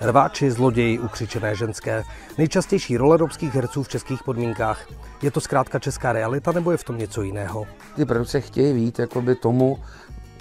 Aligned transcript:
Rváči, 0.00 0.50
zloději, 0.50 0.98
ukřičené 0.98 1.54
ženské. 1.54 2.04
Nejčastější 2.38 2.96
role 2.96 3.16
romských 3.16 3.54
herců 3.54 3.82
v 3.82 3.88
českých 3.88 4.22
podmínkách. 4.22 4.86
Je 5.22 5.30
to 5.30 5.40
zkrátka 5.40 5.78
česká 5.78 6.12
realita 6.12 6.52
nebo 6.52 6.70
je 6.70 6.76
v 6.76 6.84
tom 6.84 6.98
něco 6.98 7.22
jiného? 7.22 7.66
Ty 7.96 8.04
produkce 8.04 8.40
chtějí 8.40 8.72
vít 8.72 8.98
tomu, 9.34 9.78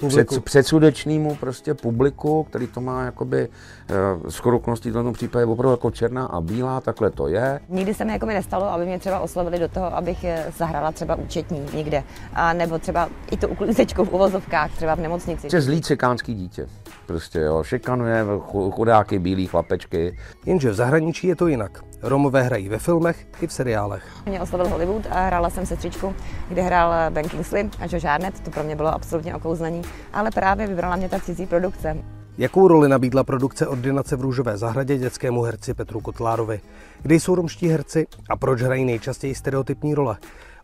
před, 0.07 0.43
předsudečnému 0.43 1.35
prostě 1.35 1.73
publiku, 1.73 2.43
který 2.43 2.67
to 2.67 2.81
má 2.81 3.03
jakoby 3.03 3.47
uh, 3.47 4.29
skoro 4.29 4.57
okolností 4.57 4.89
v 4.89 4.93
tom 4.93 5.13
případě 5.13 5.45
opravdu 5.45 5.71
jako 5.71 5.91
černá 5.91 6.25
a 6.25 6.41
bílá, 6.41 6.81
takhle 6.81 7.09
to 7.09 7.27
je. 7.27 7.59
Nikdy 7.69 7.93
se 7.93 8.05
mi 8.05 8.11
jako 8.11 8.25
mi 8.25 8.33
nestalo, 8.33 8.65
aby 8.65 8.85
mě 8.85 8.99
třeba 8.99 9.19
oslovili 9.19 9.59
do 9.59 9.67
toho, 9.67 9.95
abych 9.95 10.25
zahrála 10.57 10.91
třeba 10.91 11.15
účetní 11.15 11.65
někde, 11.73 12.03
a 12.33 12.53
nebo 12.53 12.79
třeba 12.79 13.09
i 13.31 13.37
tu 13.37 13.47
uklízečku 13.47 14.05
v 14.05 14.13
uvozovkách, 14.13 14.75
třeba 14.75 14.95
v 14.95 14.99
nemocnici. 14.99 15.47
Je 15.53 15.61
zlý 15.61 15.81
cikánský 15.81 16.33
dítě. 16.33 16.67
Prostě 17.05 17.39
jo, 17.39 17.63
šikanuje 17.63 18.25
chudáky, 18.71 19.19
bílý 19.19 19.47
chlapečky. 19.47 20.17
Jenže 20.45 20.69
v 20.69 20.73
zahraničí 20.73 21.27
je 21.27 21.35
to 21.35 21.47
jinak. 21.47 21.83
Romové 22.01 22.41
hrají 22.41 22.69
ve 22.69 22.79
filmech 22.79 23.27
i 23.41 23.47
v 23.47 23.53
seriálech. 23.53 24.03
Mě 24.25 24.41
oslovil 24.41 24.67
Hollywood 24.67 25.07
a 25.11 25.25
hrála 25.25 25.49
jsem 25.49 25.65
sestřičku, 25.65 26.15
kde 26.49 26.61
hrál 26.61 26.93
Ben 27.09 27.29
Kingsley 27.29 27.69
a 27.79 27.85
Joe 27.85 27.99
Jarnett. 28.03 28.39
To 28.39 28.51
pro 28.51 28.63
mě 28.63 28.75
bylo 28.75 28.93
absolutně 28.93 29.35
okouzlení, 29.35 29.81
ale 30.13 30.31
právě 30.31 30.67
vybrala 30.67 30.95
mě 30.95 31.09
ta 31.09 31.19
cizí 31.19 31.45
produkce. 31.45 31.97
Jakou 32.37 32.67
roli 32.67 32.89
nabídla 32.89 33.23
produkce 33.23 33.67
Ordinace 33.67 34.15
v 34.15 34.21
Růžové 34.21 34.57
zahradě 34.57 34.97
dětskému 34.97 35.41
herci 35.41 35.73
Petru 35.73 36.01
Kotlárovi? 36.01 36.59
Kde 37.01 37.15
jsou 37.15 37.35
romští 37.35 37.67
herci 37.67 38.07
a 38.29 38.37
proč 38.37 38.61
hrají 38.61 38.85
nejčastěji 38.85 39.35
stereotypní 39.35 39.95
role? 39.95 40.17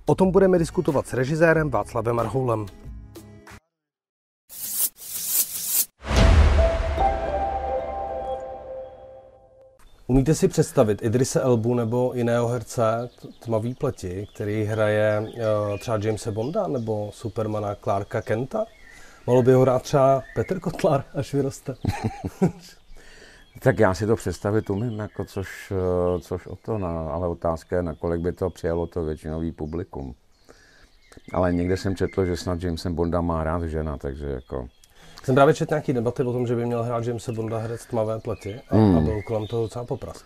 O 0.05 0.15
tom 0.15 0.31
budeme 0.31 0.59
diskutovat 0.59 1.07
s 1.07 1.13
režisérem 1.13 1.69
Václavem 1.69 2.19
Arhoulem. 2.19 2.65
Umíte 10.07 10.35
si 10.35 10.47
představit 10.47 11.03
Idrise 11.03 11.41
Elbu 11.41 11.73
nebo 11.73 12.11
jiného 12.15 12.47
herce 12.47 13.09
tmavý 13.39 13.73
pleti, 13.73 14.27
který 14.33 14.63
hraje 14.63 15.19
uh, 15.19 15.79
třeba 15.79 15.97
Jamesa 16.01 16.31
Bonda 16.31 16.67
nebo 16.67 17.09
Supermana 17.13 17.75
Clarka 17.75 18.21
Kenta? 18.21 18.65
Mohlo 19.27 19.43
by 19.43 19.53
ho 19.53 19.61
hrát 19.61 19.81
třeba 19.81 20.23
Petr 20.35 20.59
Kotlar, 20.59 21.03
až 21.13 21.33
vyroste. 21.33 21.75
tak 23.59 23.79
já 23.79 23.93
si 23.93 24.07
to 24.07 24.15
představit 24.15 24.69
umím, 24.69 24.99
jako 24.99 25.25
což, 25.25 25.71
eh, 25.71 26.19
což 26.19 26.47
o 26.47 26.55
to, 26.55 26.77
no, 26.77 27.13
ale 27.13 27.27
otázka 27.27 27.75
je, 27.75 27.83
nakolik 27.83 28.21
by 28.21 28.31
to 28.31 28.49
přijalo 28.49 28.87
to 28.87 29.03
většinový 29.03 29.51
publikum. 29.51 30.15
Ale 31.33 31.53
někde 31.53 31.77
jsem 31.77 31.95
četl, 31.95 32.25
že 32.25 32.37
snad 32.37 32.63
Jamesem 32.63 32.95
Bonda 32.95 33.21
má 33.21 33.43
rád 33.43 33.63
žena, 33.63 33.97
takže 33.97 34.25
jako 34.25 34.67
jsem 35.25 35.35
právě 35.35 35.53
četl 35.53 35.73
nějaký 35.73 35.93
debaty 35.93 36.23
o 36.23 36.33
tom, 36.33 36.47
že 36.47 36.55
by 36.55 36.65
měl 36.65 36.83
hrát 36.83 37.05
Jamesa 37.05 37.31
Bonda 37.31 37.57
herec 37.57 37.85
tmavé 37.85 38.19
pleti 38.19 38.61
a, 38.69 38.75
hmm. 38.75 38.97
a 38.97 39.01
byl 39.01 39.21
kolem 39.21 39.47
toho 39.47 39.63
docela 39.63 39.85
poprask. 39.85 40.25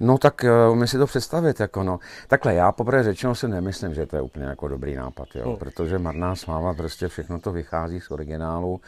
No 0.00 0.18
tak 0.18 0.44
uh, 0.44 0.72
umím 0.72 0.86
si 0.86 0.98
to 0.98 1.06
představit, 1.06 1.60
jako 1.60 1.82
no. 1.82 1.98
Takhle, 2.28 2.54
já 2.54 2.72
poprvé 2.72 3.02
řečeno 3.02 3.34
si 3.34 3.48
nemyslím, 3.48 3.94
že 3.94 4.06
to 4.06 4.16
je 4.16 4.22
úplně 4.22 4.44
jako 4.44 4.68
dobrý 4.68 4.94
nápad, 4.94 5.28
jo, 5.34 5.48
hmm. 5.48 5.56
protože 5.56 5.98
Marná 5.98 6.36
sláva, 6.36 6.74
prostě 6.74 7.08
všechno 7.08 7.40
to 7.40 7.52
vychází 7.52 8.00
z 8.00 8.10
originálu, 8.10 8.80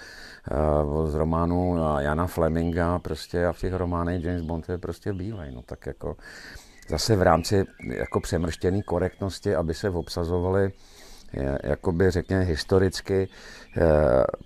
uh, 0.93 1.11
z 1.11 1.15
románu 1.15 1.77
Jana 1.99 2.27
Fleminga, 2.27 2.99
prostě 2.99 3.47
a 3.47 3.53
v 3.53 3.59
těch 3.59 3.75
románech 3.75 4.25
James 4.25 4.43
Bond 4.43 4.69
je 4.69 4.79
prostě 4.79 5.13
bílej, 5.13 5.53
no 5.55 5.63
tak 5.63 5.87
jako 5.87 6.17
zase 6.89 7.17
v 7.17 7.23
rámci 7.23 7.65
jako 7.97 8.21
přemrštěné 8.21 8.83
korektnosti, 8.83 9.55
aby 9.55 9.75
se 9.75 9.91
obsazovaly 9.91 10.73
jakoby 11.63 12.11
řekněme 12.11 12.43
historicky 12.43 13.29
eh, 13.77 13.81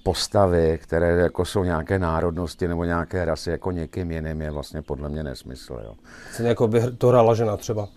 postavy, 0.03 0.79
které 0.83 1.09
jako 1.09 1.45
jsou 1.45 1.65
nějaké 1.65 1.99
národnosti 1.99 2.69
nebo 2.69 2.85
nějaké 2.85 3.25
rasy 3.25 3.51
jako 3.51 3.71
někým 3.71 4.11
jiným, 4.11 4.43
je 4.43 4.51
vlastně 4.51 4.83
podle 4.83 5.09
mě 5.09 5.23
nesmysl. 5.23 5.81
Jo. 5.85 5.95
Jako 6.47 6.69
by 6.69 6.81
to 6.99 7.09
hrála 7.09 7.35
žena 7.35 7.57
třeba? 7.57 7.89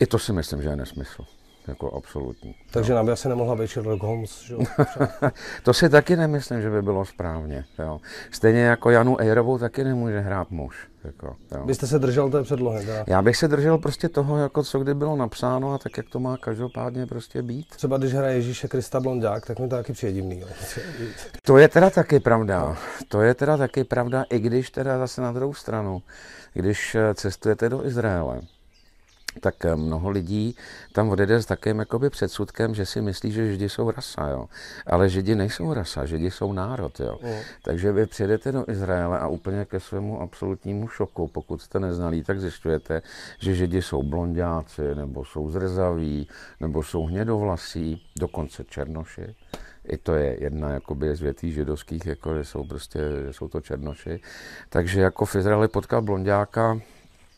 I 0.00 0.06
to 0.06 0.18
si 0.18 0.32
myslím, 0.32 0.62
že 0.62 0.68
je 0.68 0.76
nesmysl. 0.76 1.24
Jako 1.68 1.94
absolutní. 1.94 2.54
Takže 2.70 2.94
nám 2.94 3.06
by 3.06 3.12
asi 3.12 3.28
nemohla 3.28 3.56
být 3.56 3.70
Sherlock 3.70 4.02
Holmes, 4.02 4.42
že? 4.42 4.54
to 5.62 5.74
si 5.74 5.88
taky 5.88 6.16
nemyslím, 6.16 6.62
že 6.62 6.70
by 6.70 6.82
bylo 6.82 7.04
správně. 7.04 7.64
Jo. 7.78 8.00
Stejně 8.30 8.60
jako 8.60 8.90
Janu 8.90 9.20
Ejrovou 9.20 9.58
taky 9.58 9.84
nemůže 9.84 10.20
hrát 10.20 10.50
muž. 10.50 10.76
Jako, 11.04 11.36
jo. 11.54 11.64
Byste 11.64 11.86
se 11.86 11.98
držel 11.98 12.30
té 12.30 12.42
předlohy? 12.42 12.86
Teda? 12.86 13.04
Já 13.06 13.22
bych 13.22 13.36
se 13.36 13.48
držel 13.48 13.78
prostě 13.78 14.08
toho, 14.08 14.38
jako 14.38 14.62
co 14.62 14.78
kdy 14.78 14.94
bylo 14.94 15.16
napsáno 15.16 15.74
a 15.74 15.78
tak, 15.78 15.96
jak 15.96 16.08
to 16.08 16.20
má 16.20 16.36
každopádně 16.36 17.06
prostě 17.06 17.42
být. 17.42 17.68
Třeba 17.68 17.98
když 17.98 18.14
hraje 18.14 18.34
Ježíše 18.34 18.68
Krista 18.68 19.00
Blondák, 19.00 19.46
tak 19.46 19.58
mi 19.58 19.68
to 19.68 19.76
taky 19.76 19.92
přijde 19.92 20.12
divný. 20.12 20.40
Jo. 20.40 20.46
To 21.42 21.58
je 21.58 21.68
teda 21.68 21.90
taky 21.90 22.20
pravda. 22.20 22.76
To 23.08 23.22
je 23.22 23.34
teda 23.34 23.56
taky 23.56 23.84
pravda, 23.84 24.24
i 24.30 24.38
když 24.38 24.70
teda 24.70 24.98
zase 24.98 25.20
na 25.20 25.32
druhou 25.32 25.54
stranu, 25.54 26.02
když 26.52 26.94
eh, 26.94 27.14
cestujete 27.14 27.68
do 27.68 27.86
Izraele, 27.86 28.40
tak 29.40 29.64
eh, 29.64 29.76
mnoho 29.76 30.10
lidí 30.10 30.56
tam 30.92 31.08
odjede 31.08 31.42
s 31.42 31.46
takým 31.46 31.78
jakoby 31.78 32.10
předsudkem, 32.10 32.74
že 32.74 32.86
si 32.86 33.00
myslí, 33.00 33.32
že 33.32 33.52
Židi 33.52 33.68
jsou 33.68 33.90
rasa, 33.90 34.28
jo. 34.28 34.48
Ale 34.86 35.08
Židi 35.08 35.34
nejsou 35.34 35.74
rasa, 35.74 36.06
Židi 36.06 36.30
jsou 36.30 36.52
národ, 36.52 37.00
jo. 37.00 37.18
Mm. 37.22 37.38
Takže 37.62 37.92
vy 37.92 38.06
přijedete 38.06 38.52
do 38.52 38.64
Izraele 38.68 39.18
a 39.18 39.28
úplně 39.28 39.64
ke 39.64 39.80
svému 39.80 40.20
absolutnímu 40.20 40.88
šoku, 40.88 41.28
pokud 41.28 41.62
jste 41.62 41.80
neznalí, 41.80 42.22
tak 42.22 42.40
zjišťujete, 42.40 43.02
že 43.38 43.54
Židi 43.54 43.82
jsou 43.82 44.02
blondáci, 44.02 44.94
nebo 44.94 45.24
jsou 45.24 45.50
zrzaví, 45.50 46.28
nebo 46.60 46.82
jsou 46.82 47.06
hnědovlasí, 47.06 48.02
dokonce 48.18 48.64
černoši. 48.64 49.34
I 49.88 49.96
to 49.96 50.14
je 50.14 50.36
jedna 50.40 50.70
jakoby 50.70 51.16
z 51.16 51.20
větví 51.20 51.52
židovských, 51.52 52.06
jako 52.06 52.34
že 52.34 52.44
jsou 52.44 52.64
prostě, 52.64 53.00
jsou 53.30 53.48
to 53.48 53.60
černoši. 53.60 54.20
Takže 54.68 55.00
jako 55.00 55.24
v 55.24 55.34
Izraeli 55.36 55.68
potkal 55.68 56.02
blondáka, 56.02 56.80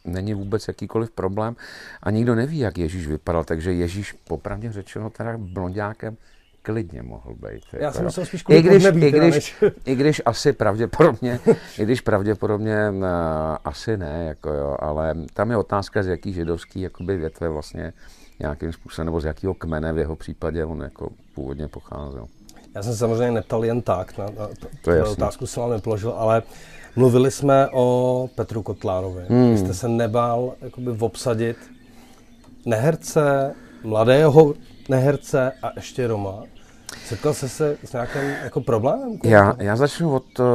není 0.05 0.35
vůbec 0.35 0.69
jakýkoliv 0.69 1.11
problém 1.11 1.57
a 2.03 2.11
nikdo 2.11 2.35
neví, 2.35 2.59
jak 2.59 2.79
Ježíš 2.79 3.07
vypadal, 3.07 3.45
takže 3.45 3.73
Ježíš 3.73 4.13
popravdě 4.13 4.73
řečeno 4.73 5.11
teda 5.11 5.39
blondákem 5.39 6.17
klidně 6.63 7.03
mohl 7.03 7.35
být. 7.35 7.63
Já 7.73 7.81
jako, 7.81 7.97
jsem 7.97 8.05
myslel 8.05 8.27
spíš 8.27 8.45
I 8.49 8.63
když, 8.63 8.85
i, 8.85 9.11
když, 9.11 9.65
I 9.85 9.95
když 9.95 10.23
asi 10.25 10.53
pravděpodobně, 10.53 11.41
i 11.79 11.85
když 11.85 12.01
pravděpodobně 12.01 12.91
uh, 12.91 13.05
asi 13.65 13.97
ne, 13.97 14.25
jako 14.29 14.51
jo, 14.51 14.77
ale 14.79 15.15
tam 15.35 15.51
je 15.51 15.57
otázka, 15.57 16.03
z 16.03 16.07
jaký 16.07 16.33
židovský 16.33 16.81
jakoby 16.81 17.17
větve 17.17 17.49
vlastně 17.49 17.93
nějakým 18.41 18.73
způsobem, 18.73 19.07
nebo 19.07 19.21
z 19.21 19.25
jakého 19.25 19.55
kmene 19.55 19.93
v 19.93 19.99
jeho 19.99 20.17
případě 20.17 20.65
on 20.65 20.81
jako 20.83 21.11
původně 21.35 21.69
pocházel. 21.69 22.27
Já 22.75 22.83
jsem 22.83 22.93
se 22.93 22.99
samozřejmě 22.99 23.31
neptal 23.31 23.65
jen 23.65 23.83
tak, 23.83 24.19
na, 24.19 24.25
na 24.25 24.49
to 24.83 24.91
je 24.91 25.05
otázku 25.05 25.47
jsem 25.47 25.61
vám 25.63 25.71
nepoložil, 25.71 26.11
ale 26.11 26.43
Mluvili 26.97 27.31
jsme 27.31 27.69
o 27.73 28.29
Petru 28.35 28.63
Kotlárovi. 28.63 29.25
Hmm. 29.29 29.51
Vy 29.51 29.59
jste 29.59 29.75
se 29.75 29.89
nebál 29.89 30.53
jakoby 30.61 30.91
obsadit 30.91 31.57
neherce, 32.67 33.55
mladého 33.85 34.55
neherce 34.89 35.53
a 35.63 35.71
ještě 35.77 36.07
Roma. 36.07 36.43
Setkal 37.05 37.35
jste 37.35 37.49
se 37.49 37.77
s 37.85 37.93
nějakým 37.93 38.23
jako 38.23 38.61
problémem? 38.61 39.19
Já, 39.25 39.57
já 39.59 39.77
začnu 39.77 40.15
od, 40.15 40.39
uh, 40.39 40.47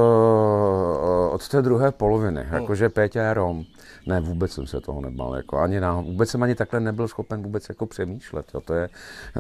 od 1.32 1.48
té 1.48 1.62
druhé 1.62 1.92
poloviny, 1.92 2.44
hmm. 2.44 2.54
jakože 2.54 2.90
Pétě 2.90 3.20
je 3.20 3.34
Rom. 3.34 3.64
Ne, 4.08 4.22
vůbec 4.22 4.52
jsem 4.52 4.68
se 4.68 4.82
toho 4.82 5.02
nebál. 5.02 5.36
Jako 5.36 5.58
ani 5.60 5.80
na, 5.80 6.02
vůbec 6.02 6.30
jsem 6.30 6.44
ani 6.44 6.56
takhle 6.56 6.80
nebyl 6.80 7.08
schopen 7.08 7.44
vůbec 7.44 7.70
jako 7.70 7.86
přemýšlet. 7.86 8.46
Jo. 8.54 8.62
To, 8.62 8.74
je, 8.74 8.90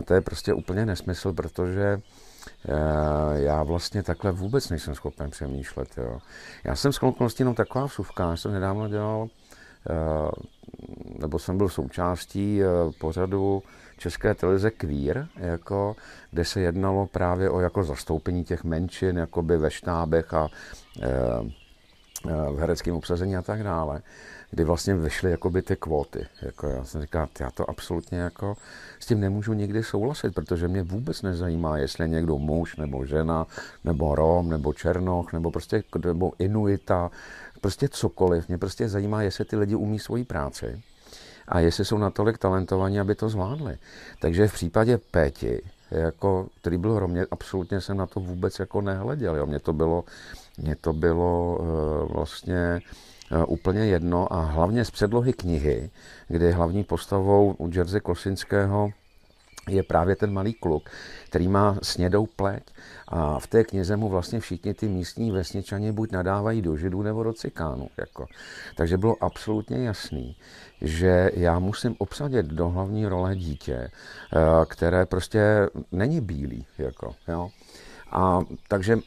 to 0.05 0.13
je 0.13 0.21
prostě 0.21 0.53
úplně 0.53 0.85
nesmysl, 0.85 1.33
protože 1.33 1.97
Eh, 1.97 2.01
já 3.33 3.63
vlastně 3.63 4.03
takhle 4.03 4.31
vůbec 4.31 4.69
nejsem 4.69 4.95
schopen 4.95 5.29
přemýšlet. 5.29 5.89
Jo. 5.97 6.19
Já 6.63 6.75
jsem 6.75 6.93
s 6.93 7.03
okolností 7.03 7.41
jenom 7.41 7.55
taková 7.55 7.85
vsuvka, 7.85 8.29
já 8.29 8.37
jsem 8.37 8.53
nedávno 8.53 8.89
dělal, 8.89 9.27
eh, 9.89 10.31
nebo 11.19 11.39
jsem 11.39 11.57
byl 11.57 11.69
součástí 11.69 12.61
eh, 12.63 12.67
pořadu 12.99 13.63
České 13.97 14.33
televize 14.33 14.71
Queer, 14.71 15.27
jako, 15.35 15.95
kde 16.31 16.45
se 16.45 16.61
jednalo 16.61 17.07
právě 17.07 17.49
o 17.49 17.59
jako 17.59 17.83
zastoupení 17.83 18.43
těch 18.43 18.63
menšin 18.63 19.17
jakoby 19.17 19.57
ve 19.57 19.71
štábech 19.71 20.33
a 20.33 20.49
v 22.23 22.57
hereckém 22.59 22.95
obsazení 22.95 23.37
a 23.37 23.41
tak 23.41 23.63
dále 23.63 24.01
kdy 24.51 24.63
vlastně 24.63 24.95
vyšly 24.95 25.31
jakoby 25.31 25.61
ty 25.61 25.75
kvóty. 25.75 26.27
Jako 26.41 26.67
já 26.67 26.83
jsem 26.83 27.01
říkal, 27.01 27.27
já 27.39 27.51
to 27.51 27.69
absolutně 27.69 28.17
jako 28.17 28.55
s 28.99 29.05
tím 29.05 29.19
nemůžu 29.19 29.53
nikdy 29.53 29.83
souhlasit, 29.83 30.33
protože 30.33 30.67
mě 30.67 30.83
vůbec 30.83 31.21
nezajímá, 31.21 31.77
jestli 31.77 32.03
je 32.03 32.07
někdo 32.07 32.37
muž, 32.37 32.75
nebo 32.75 33.05
žena, 33.05 33.47
nebo 33.83 34.15
Rom, 34.15 34.49
nebo 34.49 34.73
Černoch, 34.73 35.33
nebo 35.33 35.51
prostě 35.51 35.83
nebo 36.05 36.31
Inuita, 36.39 37.11
prostě 37.61 37.89
cokoliv. 37.89 38.47
Mě 38.47 38.57
prostě 38.57 38.89
zajímá, 38.89 39.21
jestli 39.21 39.45
ty 39.45 39.55
lidi 39.55 39.75
umí 39.75 39.99
svoji 39.99 40.23
práci 40.23 40.81
a 41.47 41.59
jestli 41.59 41.85
jsou 41.85 41.97
natolik 41.97 42.37
talentovaní, 42.37 42.99
aby 42.99 43.15
to 43.15 43.29
zvládli. 43.29 43.77
Takže 44.21 44.47
v 44.47 44.53
případě 44.53 44.97
Péti, 45.11 45.61
jako, 45.91 46.47
který 46.61 46.77
byl 46.77 46.99
Rom, 46.99 47.11
mě, 47.11 47.25
absolutně 47.31 47.81
jsem 47.81 47.97
na 47.97 48.05
to 48.05 48.19
vůbec 48.19 48.59
jako 48.59 48.81
nehleděl. 48.81 49.35
Jo. 49.35 49.45
Mně 49.45 49.59
to 49.59 49.73
bylo, 49.73 50.03
mě 50.57 50.75
to 50.75 50.93
bylo 50.93 51.57
uh, 51.59 52.13
vlastně 52.13 52.81
Eh, 52.81 53.16
úplně 53.47 53.79
jedno 53.85 54.33
a 54.33 54.41
hlavně 54.41 54.85
z 54.85 54.91
předlohy 54.91 55.33
knihy, 55.33 55.89
kde 56.27 56.51
hlavní 56.51 56.83
postavou 56.83 57.55
u 57.57 57.69
Jerzy 57.73 57.99
Kosinského 57.99 58.89
je 59.69 59.83
právě 59.83 60.15
ten 60.15 60.33
malý 60.33 60.53
kluk, 60.53 60.89
který 61.25 61.47
má 61.47 61.77
snědou 61.81 62.25
pleť 62.25 62.63
a 63.07 63.39
v 63.39 63.47
té 63.47 63.63
knize 63.63 63.97
mu 63.97 64.09
vlastně 64.09 64.39
všichni 64.39 64.73
ty 64.73 64.87
místní 64.87 65.31
vesničani 65.31 65.91
buď 65.91 66.11
nadávají 66.11 66.61
do 66.61 66.77
židů 66.77 67.01
nebo 67.01 67.23
do 67.23 67.33
cikánu. 67.33 67.89
Jako. 67.97 68.25
Takže 68.75 68.97
bylo 68.97 69.15
absolutně 69.21 69.85
jasný, 69.85 70.35
že 70.81 71.31
já 71.33 71.59
musím 71.59 71.95
obsadit 71.97 72.45
do 72.45 72.69
hlavní 72.69 73.05
role 73.05 73.35
dítě, 73.35 73.75
eh, 73.77 73.89
které 74.67 75.05
prostě 75.05 75.69
není 75.91 76.21
bílý. 76.21 76.65
Jako, 76.77 77.15
jo. 77.27 77.49
A 78.11 78.41
takže 78.67 78.97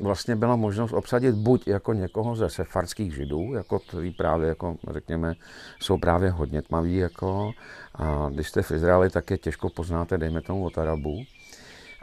vlastně 0.00 0.36
byla 0.36 0.56
možnost 0.56 0.92
obsadit 0.92 1.34
buď 1.34 1.68
jako 1.68 1.92
někoho 1.92 2.36
ze 2.36 2.50
sefardských 2.50 3.14
židů, 3.14 3.52
jako 3.54 3.78
který 3.78 4.10
právě, 4.10 4.48
jako 4.48 4.76
řekněme, 4.90 5.34
jsou 5.80 5.98
právě 5.98 6.30
hodně 6.30 6.62
tmaví, 6.62 6.96
jako, 6.96 7.52
a 7.94 8.28
když 8.32 8.48
jste 8.48 8.62
v 8.62 8.70
Izraeli, 8.70 9.10
tak 9.10 9.30
je 9.30 9.38
těžko 9.38 9.68
poznáte, 9.68 10.18
dejme 10.18 10.40
tomu 10.40 10.64
od 10.64 10.78
Arabu, 10.78 11.24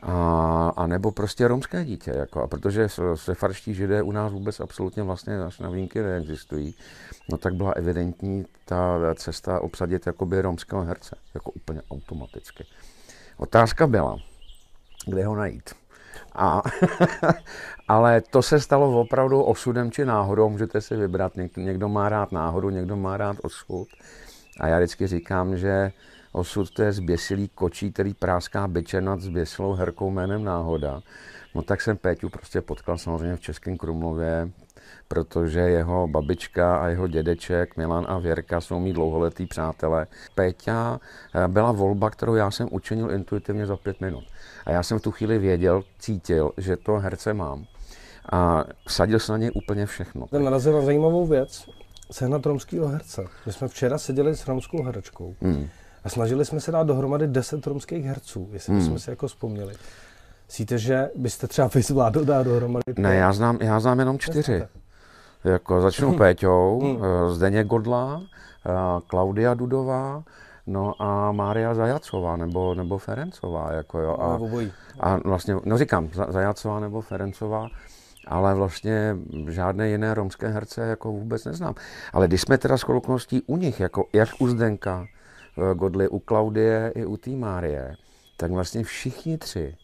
a, 0.02 0.74
a 0.78 0.88
nebo 0.88 1.12
prostě 1.12 1.48
romské 1.48 1.86
dítě. 1.86 2.12
Jako, 2.12 2.44
a 2.44 2.48
protože 2.48 2.88
sefarští 3.16 3.74
židé 3.74 4.02
u 4.02 4.12
nás 4.12 4.32
vůbec 4.32 4.60
absolutně 4.60 5.04
vlastně 5.04 5.44
až 5.44 5.60
na 5.60 5.70
výjimky 5.70 6.02
neexistují, 6.02 6.76
no 7.32 7.38
tak 7.38 7.56
byla 7.56 7.72
evidentní 7.72 8.46
ta 8.66 9.00
cesta 9.16 9.60
obsadit 9.60 10.08
jakoby 10.08 10.42
romského 10.42 10.82
herce, 10.82 11.16
jako 11.34 11.52
úplně 11.52 11.82
automaticky. 11.92 12.66
Otázka 13.38 13.88
byla, 13.88 14.18
kde 15.06 15.26
ho 15.26 15.36
najít. 15.36 15.81
A, 16.36 16.62
ale 17.88 18.22
to 18.22 18.42
se 18.42 18.60
stalo 18.60 19.02
opravdu 19.02 19.44
osudem 19.44 19.92
či 19.92 20.06
náhodou, 20.06 20.50
můžete 20.50 20.82
si 20.82 20.96
vybrat. 20.96 21.34
Někdo, 21.58 21.90
má 21.90 22.10
rád 22.10 22.32
náhodu, 22.32 22.70
někdo 22.70 22.96
má 22.96 23.18
rád 23.18 23.38
osud. 23.44 23.88
A 24.60 24.68
já 24.68 24.78
vždycky 24.78 25.08
říkám, 25.08 25.58
že 25.58 25.92
osud 26.32 26.72
to 26.72 26.84
je 26.84 26.94
zběsilý 26.94 27.50
kočí, 27.56 27.92
který 27.92 28.14
práská 28.14 28.68
byče 28.68 29.02
nad 29.02 29.22
zběsilou 29.22 29.74
herkou 29.74 30.12
jménem 30.12 30.44
náhoda. 30.44 31.02
No 31.56 31.62
tak 31.62 31.82
jsem 31.82 31.98
Péťu 31.98 32.30
prostě 32.30 32.62
potkal 32.62 32.98
samozřejmě 32.98 33.36
v 33.36 33.42
Českém 33.42 33.78
Krumlově, 33.78 34.50
protože 35.08 35.60
jeho 35.60 36.08
babička 36.08 36.78
a 36.78 36.88
jeho 36.88 37.08
dědeček 37.08 37.78
Milan 37.78 38.06
a 38.10 38.18
Věrka 38.18 38.62
jsou 38.62 38.80
mý 38.80 38.94
dlouholetý 38.94 39.46
přátelé. 39.46 40.08
Péťa 40.36 41.00
eh, 41.36 41.48
byla 41.48 41.72
volba, 41.72 42.10
kterou 42.10 42.36
já 42.36 42.52
jsem 42.52 42.68
učinil 42.72 43.12
intuitivně 43.12 43.66
za 43.66 43.78
pět 43.78 44.02
minut. 44.02 44.24
A 44.66 44.72
já 44.72 44.84
jsem 44.84 45.00
v 45.00 45.02
tu 45.02 45.12
chvíli 45.12 45.40
věděl, 45.40 45.84
cítil, 46.00 46.52
že 46.58 46.78
to 46.78 46.94
herce 46.94 47.34
mám. 47.34 47.66
A 48.32 48.64
vsadil 48.88 49.20
se 49.20 49.32
na 49.32 49.38
něj 49.38 49.52
úplně 49.54 49.86
všechno. 49.86 50.28
Ten 50.28 50.44
narazil 50.44 50.74
na 50.74 50.82
zajímavou 50.82 51.26
věc, 51.26 51.70
sehnat 52.12 52.46
romského 52.46 52.88
herce. 52.88 53.26
My 53.46 53.54
jsme 53.54 53.68
včera 53.68 53.98
seděli 53.98 54.36
s 54.36 54.48
romskou 54.48 54.84
herečkou 54.84 55.36
hmm. 55.42 55.68
a 56.04 56.10
snažili 56.10 56.46
jsme 56.46 56.60
se 56.60 56.72
dát 56.72 56.88
dohromady 56.88 57.28
10 57.28 57.68
romských 57.68 58.06
herců, 58.06 58.50
jestli 58.54 58.74
hmm. 58.74 58.86
jsme 58.86 59.00
si 59.00 59.10
jako 59.10 59.28
vzpomněli. 59.28 59.74
Myslíte, 60.52 60.78
že 60.78 61.10
byste 61.16 61.48
třeba 61.48 61.70
vy 61.76 61.82
zvládl 61.82 62.26
dát 62.26 62.44
dohromady? 62.44 62.84
Ne, 62.98 63.16
já 63.16 63.34
znám, 63.34 63.58
já 63.62 63.80
znám 63.80 64.00
jenom 64.00 64.20
čtyři. 64.20 64.64
Jako 65.44 65.82
začnu. 65.82 66.14
Péťou, 66.18 66.80
hmm. 66.84 67.04
Eh, 67.04 67.34
Zdeněk 67.34 67.68
Godla, 67.68 68.22
eh, 68.66 69.02
Klaudia 69.08 69.54
Dudová, 69.54 70.24
No 70.68 71.02
a 71.02 71.32
Mária 71.32 71.74
Zajacová 71.74 72.36
nebo, 72.36 72.76
nebo 72.76 72.98
Ferencová. 72.98 73.72
Jako 73.72 74.00
jo. 74.00 74.18
A, 74.20 74.40
a 75.00 75.20
vlastně, 75.26 75.56
no 75.66 75.78
říkám, 75.78 76.10
Zajacová 76.30 76.80
nebo 76.80 77.02
Ferencová, 77.02 77.68
ale 78.28 78.56
vlastně 78.56 79.18
žádné 79.48 79.90
jiné 79.90 80.14
romské 80.14 80.48
herce 80.48 80.82
jako 80.82 81.12
vůbec 81.12 81.46
neznám. 81.46 81.76
Ale 82.14 82.28
když 82.28 82.42
jsme 82.42 82.58
teda 82.58 82.78
s 82.78 82.90
okolností 82.90 83.42
u 83.48 83.58
nich, 83.58 83.80
jako 83.80 84.06
jak 84.14 84.30
u 84.40 84.48
Zdenka, 84.48 85.06
eh, 85.58 85.76
Godly, 85.76 86.08
u 86.08 86.20
Klaudie 86.20 86.92
i 86.96 87.06
u 87.06 87.18
té 87.18 87.30
Márie, 87.30 87.96
tak 88.38 88.52
vlastně 88.52 88.84
všichni 88.84 89.38
tři 89.38 89.76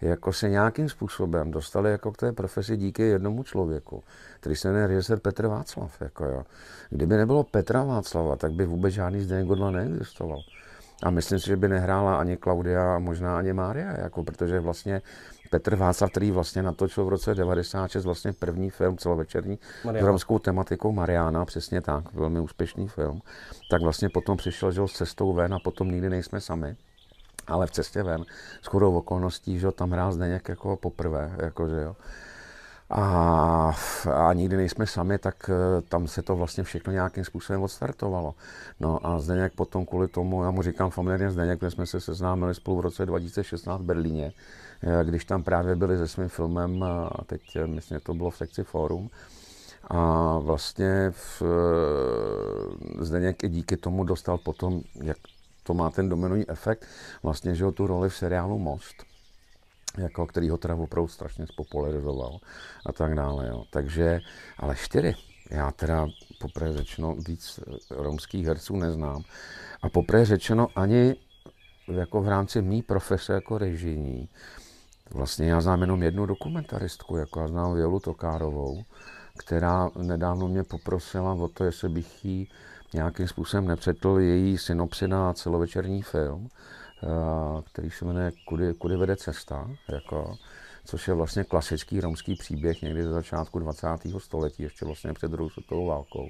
jako 0.00 0.32
se 0.32 0.48
nějakým 0.48 0.88
způsobem 0.88 1.50
dostali 1.50 1.90
jako 1.90 2.12
k 2.12 2.16
té 2.16 2.32
profesi 2.32 2.76
díky 2.76 3.02
jednomu 3.02 3.42
člověku, 3.42 4.02
který 4.40 4.56
se 4.56 4.68
jmenuje 4.68 4.86
režisér 4.86 5.18
Petr 5.18 5.46
Václav. 5.46 6.00
Jako 6.00 6.24
jo. 6.24 6.42
Kdyby 6.90 7.16
nebylo 7.16 7.44
Petra 7.44 7.84
Václava, 7.84 8.36
tak 8.36 8.52
by 8.52 8.66
vůbec 8.66 8.94
žádný 8.94 9.20
Zdeněk 9.20 9.46
Godla 9.46 9.70
neexistoval. 9.70 10.38
A 11.02 11.10
myslím 11.10 11.38
si, 11.38 11.46
že 11.46 11.56
by 11.56 11.68
nehrála 11.68 12.16
ani 12.16 12.36
Klaudia 12.36 12.96
a 12.96 12.98
možná 12.98 13.38
ani 13.38 13.52
Mária, 13.52 14.00
jako, 14.00 14.24
protože 14.24 14.60
vlastně 14.60 15.02
Petr 15.50 15.76
Václav, 15.76 16.10
který 16.10 16.30
vlastně 16.30 16.62
natočil 16.62 17.04
v 17.04 17.08
roce 17.08 17.34
96 17.34 18.04
vlastně 18.04 18.32
první 18.32 18.70
film 18.70 18.98
celovečerní 18.98 19.58
s 19.84 20.02
romskou 20.02 20.38
tematikou 20.38 20.92
Mariana, 20.92 21.44
přesně 21.44 21.80
tak, 21.80 22.12
velmi 22.12 22.40
úspěšný 22.40 22.88
film, 22.88 23.20
tak 23.70 23.82
vlastně 23.82 24.08
potom 24.08 24.36
přišel 24.36 24.72
že 24.72 24.80
s 24.86 24.92
cestou 24.92 25.32
ven 25.32 25.54
a 25.54 25.58
potom 25.64 25.90
nikdy 25.90 26.10
nejsme 26.10 26.40
sami 26.40 26.76
ale 27.48 27.66
v 27.66 27.70
cestě 27.70 28.02
ven, 28.02 28.24
s 28.62 28.66
chodou 28.66 28.96
okolností, 28.96 29.58
že 29.58 29.72
tam 29.72 29.90
hrál 29.90 30.12
Zdeněk 30.12 30.48
jako 30.48 30.76
poprvé, 30.76 31.32
jako, 31.38 31.68
že 31.68 31.80
jo. 31.80 31.96
A, 32.90 33.72
a 34.14 34.32
nikdy 34.32 34.56
nejsme 34.56 34.86
sami, 34.86 35.18
tak 35.18 35.50
eh, 35.50 35.82
tam 35.88 36.08
se 36.08 36.22
to 36.22 36.36
vlastně 36.36 36.64
všechno 36.64 36.92
nějakým 36.92 37.24
způsobem 37.24 37.62
odstartovalo. 37.62 38.34
No 38.80 39.06
a 39.06 39.18
Zdeněk 39.18 39.52
potom 39.52 39.86
kvůli 39.86 40.08
tomu, 40.08 40.44
já 40.44 40.50
mu 40.50 40.62
říkám 40.62 40.90
familiárně 40.90 41.30
Zdeněk, 41.30 41.58
protože 41.58 41.70
jsme 41.70 41.86
se 41.86 42.00
seznámili 42.00 42.54
spolu 42.54 42.76
v 42.76 42.80
roce 42.80 43.06
2016 43.06 43.80
v 43.80 43.84
Berlíně, 43.84 44.32
eh, 44.82 45.04
když 45.04 45.24
tam 45.24 45.42
právě 45.42 45.76
byli 45.76 45.96
se 45.96 46.08
svým 46.08 46.28
filmem, 46.28 46.82
a 46.82 47.20
teď 47.26 47.56
eh, 47.56 47.66
myslím, 47.66 47.96
že 47.96 48.04
to 48.04 48.14
bylo 48.14 48.30
v 48.30 48.36
sekci 48.36 48.64
Forum, 48.64 49.10
a 49.90 50.38
vlastně 50.38 51.10
v, 51.10 51.42
Zdeněk 53.00 53.44
i 53.44 53.48
díky 53.48 53.76
tomu 53.76 54.04
dostal 54.04 54.38
potom, 54.38 54.82
jak 54.94 55.16
to 55.68 55.74
má 55.74 55.90
ten 55.90 56.08
dominový 56.08 56.48
efekt, 56.48 56.86
vlastně, 57.22 57.54
že 57.54 57.64
ho 57.64 57.72
tu 57.72 57.86
roli 57.86 58.08
v 58.08 58.16
seriálu 58.16 58.58
Most, 58.58 59.04
jako, 59.98 60.26
který 60.26 60.48
ho 60.48 60.56
teda 60.56 60.74
opravdu 60.74 61.08
strašně 61.08 61.46
spopularizoval 61.46 62.38
a 62.86 62.92
tak 62.92 63.14
dále. 63.14 63.48
Jo. 63.48 63.64
Takže, 63.70 64.20
ale 64.58 64.76
čtyři. 64.76 65.14
Já 65.50 65.70
teda 65.70 66.06
poprvé 66.40 66.72
řečeno 66.72 67.16
víc 67.28 67.60
romských 67.90 68.46
herců 68.46 68.76
neznám. 68.76 69.22
A 69.82 69.88
poprvé 69.88 70.24
řečeno 70.24 70.68
ani 70.76 71.16
jako 71.88 72.22
v 72.22 72.28
rámci 72.28 72.62
mý 72.62 72.82
profese 72.82 73.32
jako 73.32 73.58
režijní. 73.58 74.28
Vlastně 75.10 75.50
já 75.50 75.60
znám 75.60 75.80
jenom 75.80 76.02
jednu 76.02 76.26
dokumentaristku, 76.26 77.16
jako 77.16 77.40
já 77.40 77.48
znám 77.48 77.74
Violu 77.74 78.00
Tokárovou, 78.00 78.84
která 79.38 79.90
nedávno 79.98 80.48
mě 80.48 80.64
poprosila 80.64 81.32
o 81.32 81.48
to, 81.48 81.64
jestli 81.64 81.88
bych 81.88 82.24
jí 82.24 82.48
nějakým 82.94 83.28
způsobem 83.28 83.68
nepřetl 83.68 84.18
její 84.18 84.58
synopsy 84.58 85.08
na 85.08 85.32
celovečerní 85.32 86.02
film, 86.02 86.48
eh, 87.02 87.06
který 87.72 87.90
se 87.90 88.04
jmenuje 88.04 88.32
Kudy, 88.48 88.74
Kudy 88.74 88.96
vede 88.96 89.16
cesta, 89.16 89.70
jako, 89.88 90.36
což 90.84 91.08
je 91.08 91.14
vlastně 91.14 91.44
klasický 91.44 92.00
romský 92.00 92.34
příběh 92.34 92.82
někdy 92.82 93.02
ze 93.02 93.10
začátku 93.10 93.58
20. 93.58 94.20
století, 94.20 94.62
ještě 94.62 94.84
vlastně 94.84 95.12
před 95.12 95.30
druhou 95.30 95.50
světovou 95.50 95.86
válkou. 95.86 96.28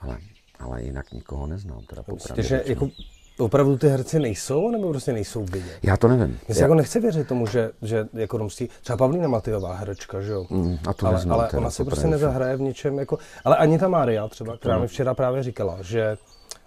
Ale, 0.00 0.18
ale 0.58 0.82
jinak 0.82 1.12
nikoho 1.12 1.46
neznám. 1.46 1.84
Teda 1.84 2.02
Myslíte, 2.12 2.42
že 2.42 2.62
jako 2.66 2.90
Opravdu 3.38 3.78
ty 3.78 3.88
herci 3.88 4.18
nejsou, 4.18 4.70
nebo 4.70 4.90
prostě 4.90 5.12
nejsou 5.12 5.44
vidět? 5.44 5.78
Já 5.82 5.96
to 5.96 6.08
nevím. 6.08 6.38
Já 6.48 6.54
si 6.54 6.62
jako 6.62 6.74
nechci 6.74 7.00
věřit 7.00 7.28
tomu, 7.28 7.46
že, 7.46 7.70
že 7.82 8.08
jako 8.12 8.38
romstí, 8.38 8.68
třeba 8.82 8.96
Pavlína 8.96 9.28
Matyová, 9.28 9.74
herečka, 9.74 10.20
že 10.20 10.32
jo? 10.32 10.46
Mm, 10.50 10.78
a 10.88 10.92
to 10.92 11.06
ale, 11.06 11.14
neznám, 11.14 11.40
ale 11.40 11.50
ona 11.50 11.70
si 11.70 11.84
prostě 11.84 12.06
nezahraje 12.06 12.56
v 12.56 12.60
ničem, 12.60 12.98
jako, 12.98 13.18
ale 13.44 13.56
ani 13.56 13.78
ta 13.78 13.88
Mária 13.88 14.28
třeba, 14.28 14.56
která 14.56 14.78
mi 14.78 14.88
včera 14.88 15.14
právě 15.14 15.42
říkala, 15.42 15.78
že 15.80 16.16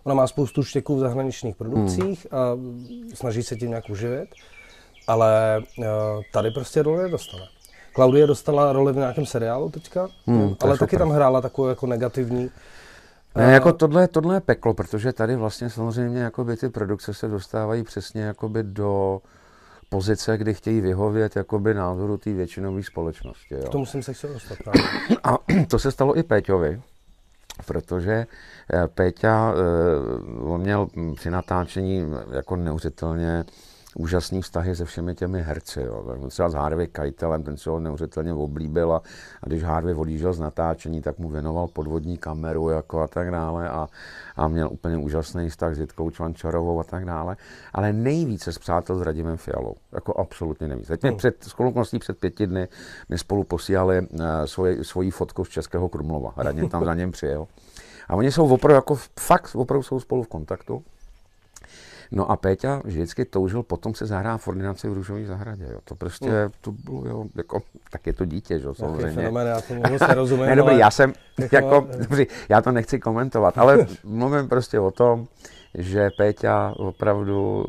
ona 0.03 0.15
má 0.15 0.27
spoustu 0.27 0.63
štěků 0.63 0.95
v 0.95 0.99
zahraničních 0.99 1.55
produkcích 1.55 2.27
mm. 2.31 2.37
a 2.37 2.57
snaží 3.15 3.43
se 3.43 3.55
tím 3.55 3.69
nějak 3.69 3.89
uživit, 3.89 4.29
ale 5.07 5.63
uh, 5.77 5.85
tady 6.33 6.51
prostě 6.51 6.83
roli 6.83 7.03
nedostane. 7.03 7.43
Klaudie 7.93 8.27
dostala 8.27 8.73
roli 8.73 8.93
v 8.93 8.97
nějakém 8.97 9.25
seriálu 9.25 9.69
teďka, 9.69 10.07
mm, 10.27 10.55
ale 10.59 10.77
taky 10.77 10.97
tam 10.97 11.09
hrála 11.09 11.41
takovou 11.41 11.67
jako 11.67 11.87
negativní 11.87 12.49
ne, 13.35 13.53
jako 13.53 13.73
tohle, 13.73 14.07
tohle 14.07 14.35
je 14.35 14.39
peklo, 14.39 14.73
protože 14.73 15.13
tady 15.13 15.35
vlastně 15.35 15.69
samozřejmě 15.69 16.19
jakoby 16.19 16.57
ty 16.57 16.69
produkce 16.69 17.13
se 17.13 17.27
dostávají 17.27 17.83
přesně 17.83 18.21
jakoby 18.21 18.63
do 18.63 19.21
pozice, 19.89 20.37
kdy 20.37 20.53
chtějí 20.53 20.81
vyhovět 20.81 21.35
jakoby 21.35 21.73
názoru 21.73 22.17
té 22.17 22.33
většinové 22.33 22.83
společnosti. 22.83 23.55
Jo. 23.55 23.63
K 23.65 23.69
tomu 23.69 23.85
jsem 23.85 24.03
se 24.03 24.13
chtěl 24.13 24.33
dostat. 24.33 24.57
A 25.23 25.37
to 25.67 25.79
se 25.79 25.91
stalo 25.91 26.17
i 26.17 26.23
Péťovi, 26.23 26.81
protože 27.65 28.27
eh, 28.73 28.87
Péťa, 28.87 29.53
eh, 29.53 30.41
on 30.41 30.61
měl 30.61 30.87
při 31.15 31.29
natáčení 31.29 32.11
jako 32.31 32.55
neuvěřitelně 32.55 33.45
úžasný 33.99 34.41
vztahy 34.41 34.75
se 34.75 34.85
všemi 34.85 35.15
těmi 35.15 35.41
herci. 35.41 35.81
Jo. 35.81 36.05
Třeba 36.29 36.49
s 36.49 36.53
Harvey 36.53 36.87
Keitelem, 36.87 37.43
ten 37.43 37.57
se 37.57 37.69
ho 37.69 37.79
neuvěřitelně 37.79 38.33
oblíbil 38.33 38.93
a, 38.93 39.01
a 39.43 39.47
když 39.47 39.63
Harvey 39.63 39.95
odjížděl 39.95 40.33
z 40.33 40.39
natáčení, 40.39 41.01
tak 41.01 41.19
mu 41.19 41.29
věnoval 41.29 41.67
podvodní 41.67 42.17
kameru 42.17 42.69
jako 42.69 43.01
a 43.01 43.07
tak 43.07 43.31
dále 43.31 43.69
a, 43.69 43.87
a 44.35 44.47
měl 44.47 44.69
úplně 44.71 44.97
úžasný 44.97 45.49
vztah 45.49 45.75
s 45.75 45.79
Jitkou 45.79 46.09
Čvančarovou 46.09 46.79
a 46.79 46.83
tak 46.83 47.05
dále. 47.05 47.37
Ale 47.73 47.93
nejvíce 47.93 48.53
s 48.53 48.57
přátel 48.57 48.99
s 48.99 49.01
Radimem 49.01 49.37
Fialou. 49.37 49.75
Jako 49.91 50.19
absolutně 50.19 50.67
nejvíc. 50.67 50.87
Teď 50.87 51.01
mě 51.01 51.09
hmm. 51.09 51.17
před, 51.17 51.43
s 51.43 51.97
před 51.99 52.19
pěti 52.19 52.47
dny 52.47 52.67
mi 53.09 53.17
spolu 53.17 53.43
posílali 53.43 54.01
uh, 54.01 54.19
svoji, 54.45 54.83
svoji 54.83 55.11
fotku 55.11 55.45
z 55.45 55.49
Českého 55.49 55.89
Krumlova. 55.89 56.33
Radim 56.37 56.69
tam 56.69 56.85
za 56.85 56.93
něm 56.93 57.11
přijel. 57.11 57.47
A 58.07 58.15
oni 58.15 58.31
jsou 58.31 58.47
opravdu 58.47 58.75
jako 58.75 58.97
fakt, 59.19 59.55
opravdu 59.55 59.83
jsou 59.83 59.99
spolu 59.99 60.23
v 60.23 60.27
kontaktu. 60.27 60.83
No 62.11 62.31
a 62.31 62.37
Péťa 62.37 62.81
vždycky 62.85 63.25
toužil 63.25 63.63
potom 63.63 63.93
se 63.93 64.05
zahrát 64.05 64.41
v 64.41 64.47
ordinaci 64.47 64.89
v 64.89 64.93
Růžové 64.93 65.25
zahradě. 65.25 65.65
Jo. 65.71 65.79
To 65.83 65.95
prostě, 65.95 66.29
mm. 66.45 66.51
to 66.61 66.71
bylo, 66.71 67.05
jo, 67.05 67.25
jako, 67.35 67.61
tak 67.91 68.07
je 68.07 68.13
to 68.13 68.25
dítě, 68.25 68.59
že 68.59 68.67
samozřejmě. 68.73 69.15
Fenomen, 69.15 69.47
já 69.47 69.61
tomu 69.61 69.97
se 69.97 70.13
rozumím. 70.13 70.45
ne, 70.45 70.55
dobrý, 70.55 70.77
já 70.77 70.91
jsem, 70.91 71.13
jako, 71.51 71.87
dobrý, 72.09 72.27
já 72.49 72.61
to 72.61 72.71
nechci 72.71 72.99
komentovat, 72.99 73.57
ale 73.57 73.87
mluvím 74.03 74.47
prostě 74.47 74.79
o 74.79 74.91
tom, 74.91 75.27
že 75.73 76.09
Péťa 76.17 76.73
opravdu 76.77 77.65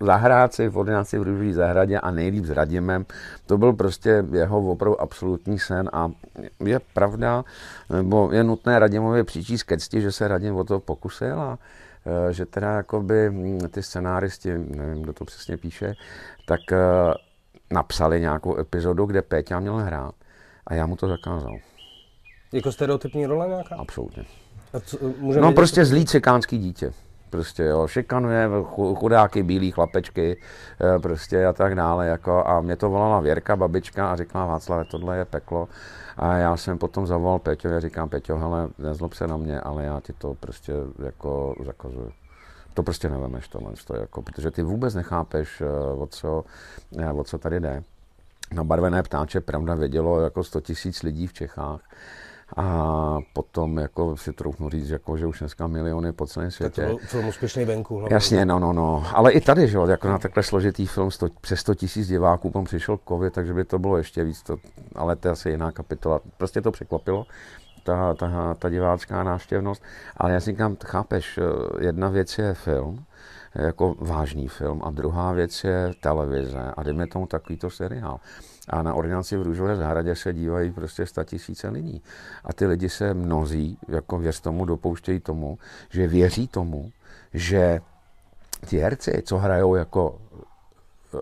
zahrát 0.00 0.54
si 0.54 0.68
v 0.68 0.78
ordinaci 0.78 1.18
v 1.18 1.22
Růžové 1.22 1.52
zahradě 1.52 1.98
a 1.98 2.10
nejlíp 2.10 2.44
s 2.44 2.50
Radimem, 2.50 3.06
to 3.46 3.58
byl 3.58 3.72
prostě 3.72 4.24
jeho 4.32 4.70
opravdu 4.70 5.00
absolutní 5.00 5.58
sen 5.58 5.90
a 5.92 6.10
je 6.64 6.80
pravda, 6.94 7.44
nebo 7.90 8.32
je 8.32 8.44
nutné 8.44 8.78
Radimově 8.78 9.24
přičíst 9.24 9.64
ke 9.64 9.78
cti, 9.78 10.00
že 10.00 10.12
se 10.12 10.28
Radim 10.28 10.56
o 10.56 10.64
to 10.64 10.80
pokusil 10.80 11.40
a 11.40 11.58
že 12.30 12.46
teda 12.46 12.70
jakoby 12.76 13.30
hm, 13.30 13.58
ty 13.70 13.82
scenáristi, 13.82 14.58
nevím, 14.58 15.02
kdo 15.02 15.12
to 15.12 15.24
přesně 15.24 15.56
píše, 15.56 15.94
tak 16.46 16.72
e, 16.72 16.76
napsali 17.70 18.20
nějakou 18.20 18.58
epizodu, 18.58 19.06
kde 19.06 19.22
Péťa 19.22 19.60
měl 19.60 19.76
hrát 19.76 20.14
a 20.66 20.74
já 20.74 20.86
mu 20.86 20.96
to 20.96 21.08
zakázal. 21.08 21.56
Jako 22.52 22.72
stereotypní 22.72 23.26
role 23.26 23.48
nějaká? 23.48 23.76
Absolutně. 23.76 24.24
A 24.72 24.80
co, 24.80 24.98
no 25.40 25.52
prostě 25.52 25.84
zlý 25.84 26.04
cikánský 26.06 26.58
dítě 26.58 26.92
prostě 27.30 27.62
jo, 27.62 27.86
šikanuje 27.86 28.48
chudáky, 28.94 29.42
bílý 29.42 29.70
chlapečky, 29.70 30.40
eh, 30.80 30.98
prostě 30.98 31.46
a 31.46 31.52
tak 31.52 31.74
dále, 31.74 32.06
jako 32.06 32.46
a 32.46 32.60
mě 32.60 32.76
to 32.76 32.90
volala 32.90 33.20
Věrka, 33.20 33.56
babička 33.56 34.12
a 34.12 34.16
říkala 34.16 34.46
Václav, 34.46 34.86
tohle 34.90 35.16
je 35.16 35.24
peklo 35.24 35.68
a 36.20 36.36
já 36.36 36.56
jsem 36.56 36.78
potom 36.78 37.06
zavolal 37.06 37.38
Peťo 37.38 37.68
a 37.68 37.80
říkám, 37.80 38.08
Peťo, 38.08 38.36
hele, 38.36 38.68
nezlob 38.78 39.14
se 39.14 39.26
na 39.26 39.36
mě, 39.36 39.60
ale 39.60 39.84
já 39.84 40.00
ti 40.00 40.12
to 40.12 40.34
prostě 40.34 40.72
jako 41.04 41.54
zakazuju. 41.66 42.12
To 42.74 42.82
prostě 42.82 43.10
nevemeš 43.10 43.48
tohle, 43.48 43.72
to 43.86 43.96
jako, 43.96 44.22
protože 44.22 44.50
ty 44.50 44.62
vůbec 44.62 44.94
nechápeš, 44.94 45.60
eh, 45.60 45.66
o 45.92 46.06
co, 46.06 46.44
eh, 46.98 47.12
o 47.12 47.24
co 47.24 47.38
tady 47.38 47.60
jde. 47.60 47.82
Na 48.52 48.64
barvené 48.64 49.02
ptáče, 49.02 49.40
pravda, 49.40 49.74
vědělo 49.74 50.20
jako 50.20 50.44
100 50.44 50.60
tisíc 50.60 51.02
lidí 51.02 51.26
v 51.26 51.32
Čechách 51.32 51.80
a 52.56 53.18
potom 53.32 53.78
jako 53.78 54.16
si 54.16 54.32
troufnu 54.32 54.70
říct, 54.70 54.90
jako, 54.90 55.16
že 55.16 55.26
už 55.26 55.38
dneska 55.38 55.66
miliony 55.66 56.12
po 56.12 56.26
celém 56.26 56.50
světě. 56.50 56.82
Tak 56.82 56.90
to 56.90 56.96
byl 56.96 57.06
film 57.06 57.28
úspěšný 57.28 57.64
venku. 57.64 57.98
Hlavně. 57.98 58.14
Jasně, 58.14 58.44
no, 58.44 58.58
no, 58.58 58.72
no. 58.72 59.04
Ale 59.14 59.32
i 59.32 59.40
tady, 59.40 59.68
že 59.68 59.76
jo, 59.76 59.86
jako 59.86 60.08
na 60.08 60.18
takhle 60.18 60.42
složitý 60.42 60.86
film 60.86 61.10
sto, 61.10 61.28
přes 61.40 61.60
100 61.60 61.74
tisíc 61.74 62.08
diváků, 62.08 62.50
potom 62.50 62.64
přišel 62.64 62.98
covid, 63.08 63.32
takže 63.32 63.54
by 63.54 63.64
to 63.64 63.78
bylo 63.78 63.96
ještě 63.96 64.24
víc, 64.24 64.42
to, 64.42 64.56
ale 64.94 65.16
to 65.16 65.28
je 65.28 65.32
asi 65.32 65.50
jiná 65.50 65.72
kapitola. 65.72 66.20
Prostě 66.36 66.60
to 66.60 66.70
překvapilo, 66.70 67.26
ta, 67.84 68.14
ta, 68.14 68.54
ta 68.54 68.68
divácká 68.68 69.22
návštěvnost. 69.22 69.82
Ale 70.16 70.32
já 70.32 70.40
si 70.40 70.50
říkám, 70.50 70.76
chápeš, 70.84 71.38
jedna 71.80 72.08
věc 72.08 72.38
je 72.38 72.54
film, 72.54 73.04
jako 73.54 73.94
vážný 73.98 74.48
film 74.48 74.80
a 74.84 74.90
druhá 74.90 75.32
věc 75.32 75.64
je 75.64 75.92
televize 76.00 76.72
a 76.76 76.82
dejme 76.82 77.06
tomu 77.06 77.26
takovýto 77.26 77.70
seriál. 77.70 78.20
A 78.70 78.82
na 78.82 78.94
ordinaci 78.94 79.36
v 79.36 79.42
Růžové 79.42 79.76
zahradě 79.76 80.16
se 80.16 80.32
dívají 80.32 80.72
prostě 80.72 81.04
tisíce 81.24 81.68
lidí. 81.68 82.02
A 82.44 82.52
ty 82.52 82.66
lidi 82.66 82.88
se 82.88 83.14
mnozí, 83.14 83.78
jako 83.88 84.18
věř 84.18 84.40
tomu, 84.40 84.64
dopouštějí 84.64 85.20
tomu, 85.20 85.58
že 85.90 86.06
věří 86.06 86.48
tomu, 86.48 86.92
že 87.34 87.80
ti 88.66 88.78
herci, 88.78 89.22
co 89.26 89.38
hrajou 89.38 89.74
jako 89.74 90.18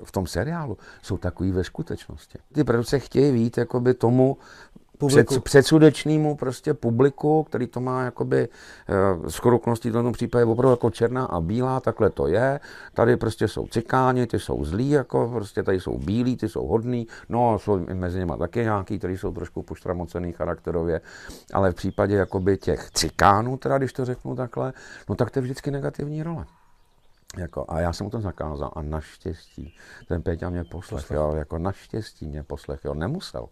v 0.05 0.13
tom 0.13 0.27
seriálu, 0.27 0.79
jsou 1.03 1.17
takový 1.17 1.53
ve 1.53 1.65
skutečnosti. 1.65 2.39
Ty 2.53 2.65
produkce 2.65 2.99
chtějí 2.99 3.33
vít 3.33 3.59
jakoby 3.59 3.95
tomu, 3.95 4.37
před, 5.07 5.45
předsudečnému 5.45 6.37
prostě 6.37 6.75
publiku, 6.75 7.43
který 7.43 7.67
to 7.67 7.81
má 7.81 8.03
jakoby 8.03 8.49
uh, 9.19 9.29
s 9.29 9.39
v 9.85 9.93
tom 9.93 10.13
případě 10.13 10.45
opravdu 10.45 10.71
jako 10.71 10.91
černá 10.91 11.25
a 11.25 11.41
bílá, 11.41 11.81
takhle 11.81 12.11
to 12.11 12.27
je. 12.27 12.61
Tady 12.95 13.17
prostě 13.17 13.49
jsou 13.49 13.67
cikáni, 13.67 14.27
ty 14.27 14.39
jsou 14.39 14.65
zlí, 14.65 14.91
jako 14.91 15.31
prostě 15.35 15.63
tady 15.63 15.81
jsou 15.81 15.99
bílí, 15.99 16.37
ty 16.37 16.49
jsou 16.49 16.67
hodní, 16.67 17.07
no 17.29 17.59
jsou 17.59 17.81
mezi 17.95 18.19
nimi 18.19 18.33
taky 18.39 18.61
nějaký, 18.61 18.99
kteří 18.99 19.19
jsou 19.19 19.33
trošku 19.33 19.63
poštramocený 19.63 20.33
charakterově, 20.33 21.01
ale 21.53 21.73
v 21.73 21.75
případě 21.75 22.15
jakoby 22.15 22.57
těch 22.57 22.91
cikánů, 22.91 23.57
teda 23.57 23.79
když 23.79 23.93
to 23.93 24.05
řeknu 24.05 24.37
takhle, 24.37 24.73
no 25.09 25.15
tak 25.15 25.31
to 25.31 25.39
je 25.39 25.43
vždycky 25.43 25.71
negativní 25.71 26.23
role. 26.23 26.45
Jako, 27.37 27.65
a 27.69 27.81
já 27.81 27.93
jsem 27.93 28.05
mu 28.05 28.11
to 28.11 28.21
zakázal 28.21 28.71
a 28.75 28.83
naštěstí 28.83 29.75
ten 30.09 30.23
Péťa 30.23 30.51
mě 30.51 30.65
poslech, 30.65 31.11
jo, 31.11 31.35
jako 31.37 31.59
naštěstí 31.59 32.27
mě 32.27 32.43
poslech, 32.43 32.81
jo, 32.85 32.95
nemusel, 32.95 33.47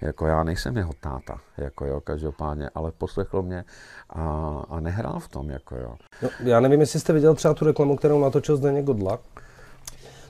jako 0.00 0.26
já 0.26 0.44
nejsem 0.44 0.76
jeho 0.76 0.92
táta, 1.00 1.40
jako 1.58 1.86
jo, 1.86 2.00
každopádně, 2.00 2.70
ale 2.74 2.92
poslechl 2.98 3.42
mě 3.42 3.64
a, 4.10 4.22
a 4.68 4.80
nehrál 4.80 5.20
v 5.20 5.28
tom, 5.28 5.50
jako 5.50 5.76
jo. 5.76 5.94
No, 6.22 6.28
já 6.40 6.60
nevím, 6.60 6.80
jestli 6.80 7.00
jste 7.00 7.12
viděl 7.12 7.34
třeba 7.34 7.54
tu 7.54 7.64
reklamu, 7.64 7.96
kterou 7.96 8.20
natočil 8.20 8.56
Zdeněk 8.56 8.84
Godlak, 8.84 9.20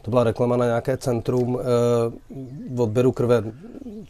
to 0.02 0.10
byla 0.10 0.24
reklama 0.24 0.56
na 0.56 0.64
nějaké 0.64 0.96
centrum 0.96 1.54
uh, 1.54 2.80
odběru 2.80 3.12
krve, 3.12 3.42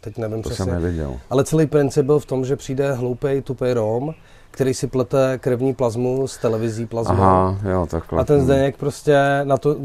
teď 0.01 0.17
nevím 0.17 0.41
to 0.41 0.49
přesně. 0.49 0.65
jsem 0.65 0.73
neviděl. 0.73 1.19
Ale 1.29 1.43
celý 1.43 1.67
princip 1.67 2.05
byl 2.05 2.19
v 2.19 2.25
tom, 2.25 2.45
že 2.45 2.55
přijde 2.55 2.93
hloupej, 2.93 3.41
tupej 3.41 3.73
Rom, 3.73 4.13
který 4.51 4.73
si 4.73 4.87
plete 4.87 5.37
krevní 5.37 5.73
plazmu 5.73 6.27
s 6.27 6.37
televizí 6.37 6.85
plazmou. 6.85 7.13
Aha, 7.13 7.57
jo, 7.69 7.87
takhle. 7.89 8.21
A 8.21 8.23
ten 8.23 8.35
hmm. 8.35 8.45
Zdeněk 8.45 8.77
prostě 8.77 9.17
na 9.43 9.57
to 9.57 9.75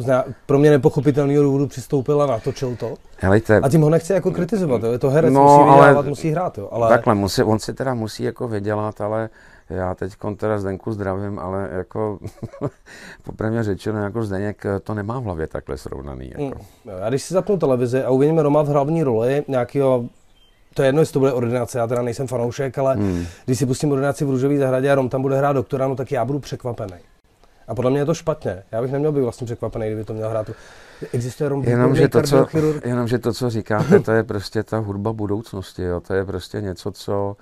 pro 0.46 0.58
mě 0.58 0.70
nepochopitelného 0.70 1.42
důvodu 1.42 1.66
přistoupil 1.66 2.23
a 2.23 2.26
natočil 2.26 2.76
to. 2.76 2.94
Helejte, 3.18 3.61
a 3.61 3.68
tím 3.68 3.82
ho 3.82 3.90
nechci 3.90 4.12
jako 4.12 4.30
kritizovat, 4.30 4.82
jo. 4.82 4.92
je 4.92 4.99
to 4.99 5.11
herec, 5.11 5.32
no, 5.32 5.42
musí 5.42 5.58
vydělávat, 5.58 5.96
ale, 5.96 6.08
musí 6.08 6.30
hrát. 6.30 6.58
Jo. 6.58 6.68
Ale... 6.73 6.88
Takhle, 6.88 7.14
musí, 7.14 7.42
on 7.42 7.58
si 7.58 7.75
teda 7.75 7.94
musí 7.94 8.23
jako 8.23 8.49
vydělat, 8.49 9.00
ale 9.00 9.28
já 9.70 9.94
teď 9.94 10.12
teda 10.37 10.58
Zdenku 10.58 10.92
zdravím, 10.92 11.38
ale 11.38 11.68
jako 11.73 12.18
popravně 13.23 13.62
řečeno, 13.62 14.02
jako 14.02 14.23
Zdeněk 14.23 14.64
to 14.82 14.94
nemá 14.94 15.18
v 15.18 15.25
hlavě 15.25 15.46
takhle 15.46 15.76
srovnaný. 15.76 16.32
Jako. 16.38 16.58
Hmm. 16.85 16.99
Já 16.99 17.08
když 17.08 17.23
si 17.23 17.35
zapnu 17.35 17.56
televizi 17.56 18.02
a 18.02 18.11
uvidíme 18.11 18.42
Roma 18.42 18.62
v 18.62 18.68
hlavní 18.68 19.02
roli 19.02 19.44
nějakého 19.49 20.04
to 20.76 20.83
je 20.83 20.88
jedno, 20.88 21.02
jestli 21.02 21.12
to 21.12 21.18
bude 21.18 21.33
ordinace, 21.33 21.78
já 21.78 21.87
teda 21.87 22.02
nejsem 22.02 22.26
fanoušek, 22.26 22.78
ale 22.78 22.95
hmm. 22.95 23.26
když 23.45 23.59
si 23.59 23.66
pustím 23.66 23.92
ordinaci 23.92 24.25
v 24.25 24.30
Růžové 24.30 24.59
zahradě 24.59 24.90
a 24.90 24.95
Rom 24.95 25.09
tam 25.09 25.23
bude 25.23 25.38
hrát 25.38 25.52
doktora, 25.52 25.88
no 25.88 25.97
tak 25.97 26.12
já 26.12 26.25
budu 26.25 26.38
překvapený. 26.38 26.97
A 27.68 27.75
podle 27.75 27.90
mě 27.90 28.00
je 28.00 28.04
to 28.04 28.14
špatně. 28.14 28.62
Já 28.73 28.83
bych 28.83 28.92
neměl 28.92 29.12
být 29.12 29.21
vlastně 29.21 29.45
překvapený, 29.45 29.87
kdyby 29.87 30.04
to 30.04 30.14
měl 30.14 30.30
hrát. 30.30 30.50
Existuje 31.12 31.49
Rom 31.49 31.64
jenom, 31.64 31.97
že 31.97 32.09
to, 32.09 32.23
co, 32.23 32.47
jenom, 32.85 33.09
že 33.09 33.18
to, 33.18 33.33
co 33.33 33.50
říkáte, 33.50 34.00
to 34.00 34.12
je 34.12 34.23
prostě 34.23 34.62
ta 34.62 34.78
hudba 34.78 35.12
budoucnosti. 35.12 35.83
Jo. 35.83 36.00
To 36.00 36.14
je 36.14 36.25
prostě 36.25 36.61
něco, 36.61 36.92
co, 36.92 37.37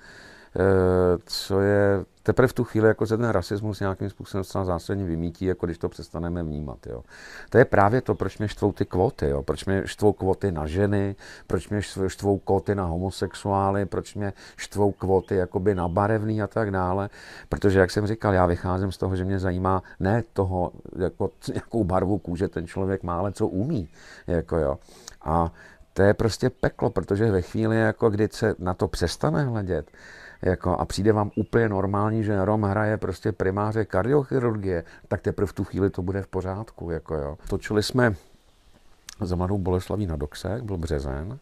co 1.25 1.59
je 1.59 2.05
teprve 2.23 2.47
v 2.47 2.53
tu 2.53 2.63
chvíli 2.63 2.87
jako 2.87 3.05
se 3.05 3.17
ten 3.17 3.29
rasismus 3.29 3.79
nějakým 3.79 4.09
způsobem 4.09 4.43
zcela 4.43 4.65
zásadně 4.65 5.03
vymítí, 5.03 5.45
jako 5.45 5.65
když 5.65 5.77
to 5.77 5.89
přestaneme 5.89 6.43
vnímat. 6.43 6.87
Jo. 6.87 7.03
To 7.49 7.57
je 7.57 7.65
právě 7.65 8.01
to, 8.01 8.15
proč 8.15 8.37
mě 8.37 8.47
štvou 8.47 8.71
ty 8.71 8.85
kvóty, 8.85 9.29
jo. 9.29 9.43
proč 9.43 9.65
mě 9.65 9.81
štvou 9.85 10.13
kvóty 10.13 10.51
na 10.51 10.67
ženy, 10.67 11.15
proč 11.47 11.69
mě 11.69 11.81
štvou 12.07 12.37
kvóty 12.37 12.75
na 12.75 12.85
homosexuály, 12.85 13.85
proč 13.85 14.15
mě 14.15 14.33
štvou 14.57 14.91
kvóty 14.91 15.35
jakoby 15.35 15.75
na 15.75 15.87
barevný 15.87 16.41
a 16.41 16.47
tak 16.47 16.71
dále. 16.71 17.09
Protože, 17.49 17.79
jak 17.79 17.91
jsem 17.91 18.07
říkal, 18.07 18.33
já 18.33 18.45
vycházím 18.45 18.91
z 18.91 18.97
toho, 18.97 19.15
že 19.15 19.25
mě 19.25 19.39
zajímá 19.39 19.83
ne 19.99 20.23
toho, 20.33 20.71
jako, 20.97 21.31
jakou 21.53 21.83
barvu 21.83 22.17
kůže 22.17 22.47
ten 22.47 22.67
člověk 22.67 23.03
má, 23.03 23.17
ale 23.17 23.31
co 23.31 23.47
umí. 23.47 23.89
Jako 24.27 24.57
jo. 24.57 24.77
A 25.21 25.51
to 25.93 26.01
je 26.01 26.13
prostě 26.13 26.49
peklo, 26.49 26.89
protože 26.89 27.31
ve 27.31 27.41
chvíli, 27.41 27.79
jako 27.79 28.09
kdy 28.09 28.29
se 28.31 28.55
na 28.59 28.73
to 28.73 28.87
přestane 28.87 29.43
hledět, 29.43 29.91
jako, 30.41 30.71
a 30.71 30.85
přijde 30.85 31.13
vám 31.13 31.31
úplně 31.35 31.69
normální, 31.69 32.23
že 32.23 32.45
Rom 32.45 32.63
hraje 32.63 32.97
prostě 32.97 33.31
primáře 33.31 33.85
kardiochirurgie, 33.85 34.83
tak 35.07 35.21
teprve 35.21 35.47
v 35.47 35.53
tu 35.53 35.63
chvíli 35.63 35.89
to 35.89 36.01
bude 36.01 36.21
v 36.21 36.27
pořádku. 36.27 36.91
Jako 36.91 37.15
jo. 37.15 37.37
Točili 37.49 37.83
jsme 37.83 38.15
za 39.21 39.35
mladou 39.35 39.57
Boleslaví 39.57 40.05
na 40.05 40.15
Doxek, 40.15 40.63
byl 40.63 40.77
březen, 40.77 41.39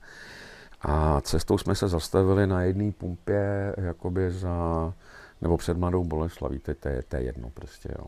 a 0.82 1.22
cestou 1.22 1.58
jsme 1.58 1.76
se 1.76 1.88
zastavili 1.88 2.48
na 2.48 2.62
jedné 2.62 2.92
pumpě, 2.92 3.76
jakoby 3.78 4.32
za, 4.32 4.94
nebo 5.42 5.58
před 5.58 5.78
mladou 5.78 6.04
Boleslaví, 6.04 6.60
to, 6.60 6.72
je, 6.72 7.04
to 7.10 7.16
je 7.16 7.24
jedno 7.24 7.50
prostě, 7.50 7.90
jo. 8.00 8.06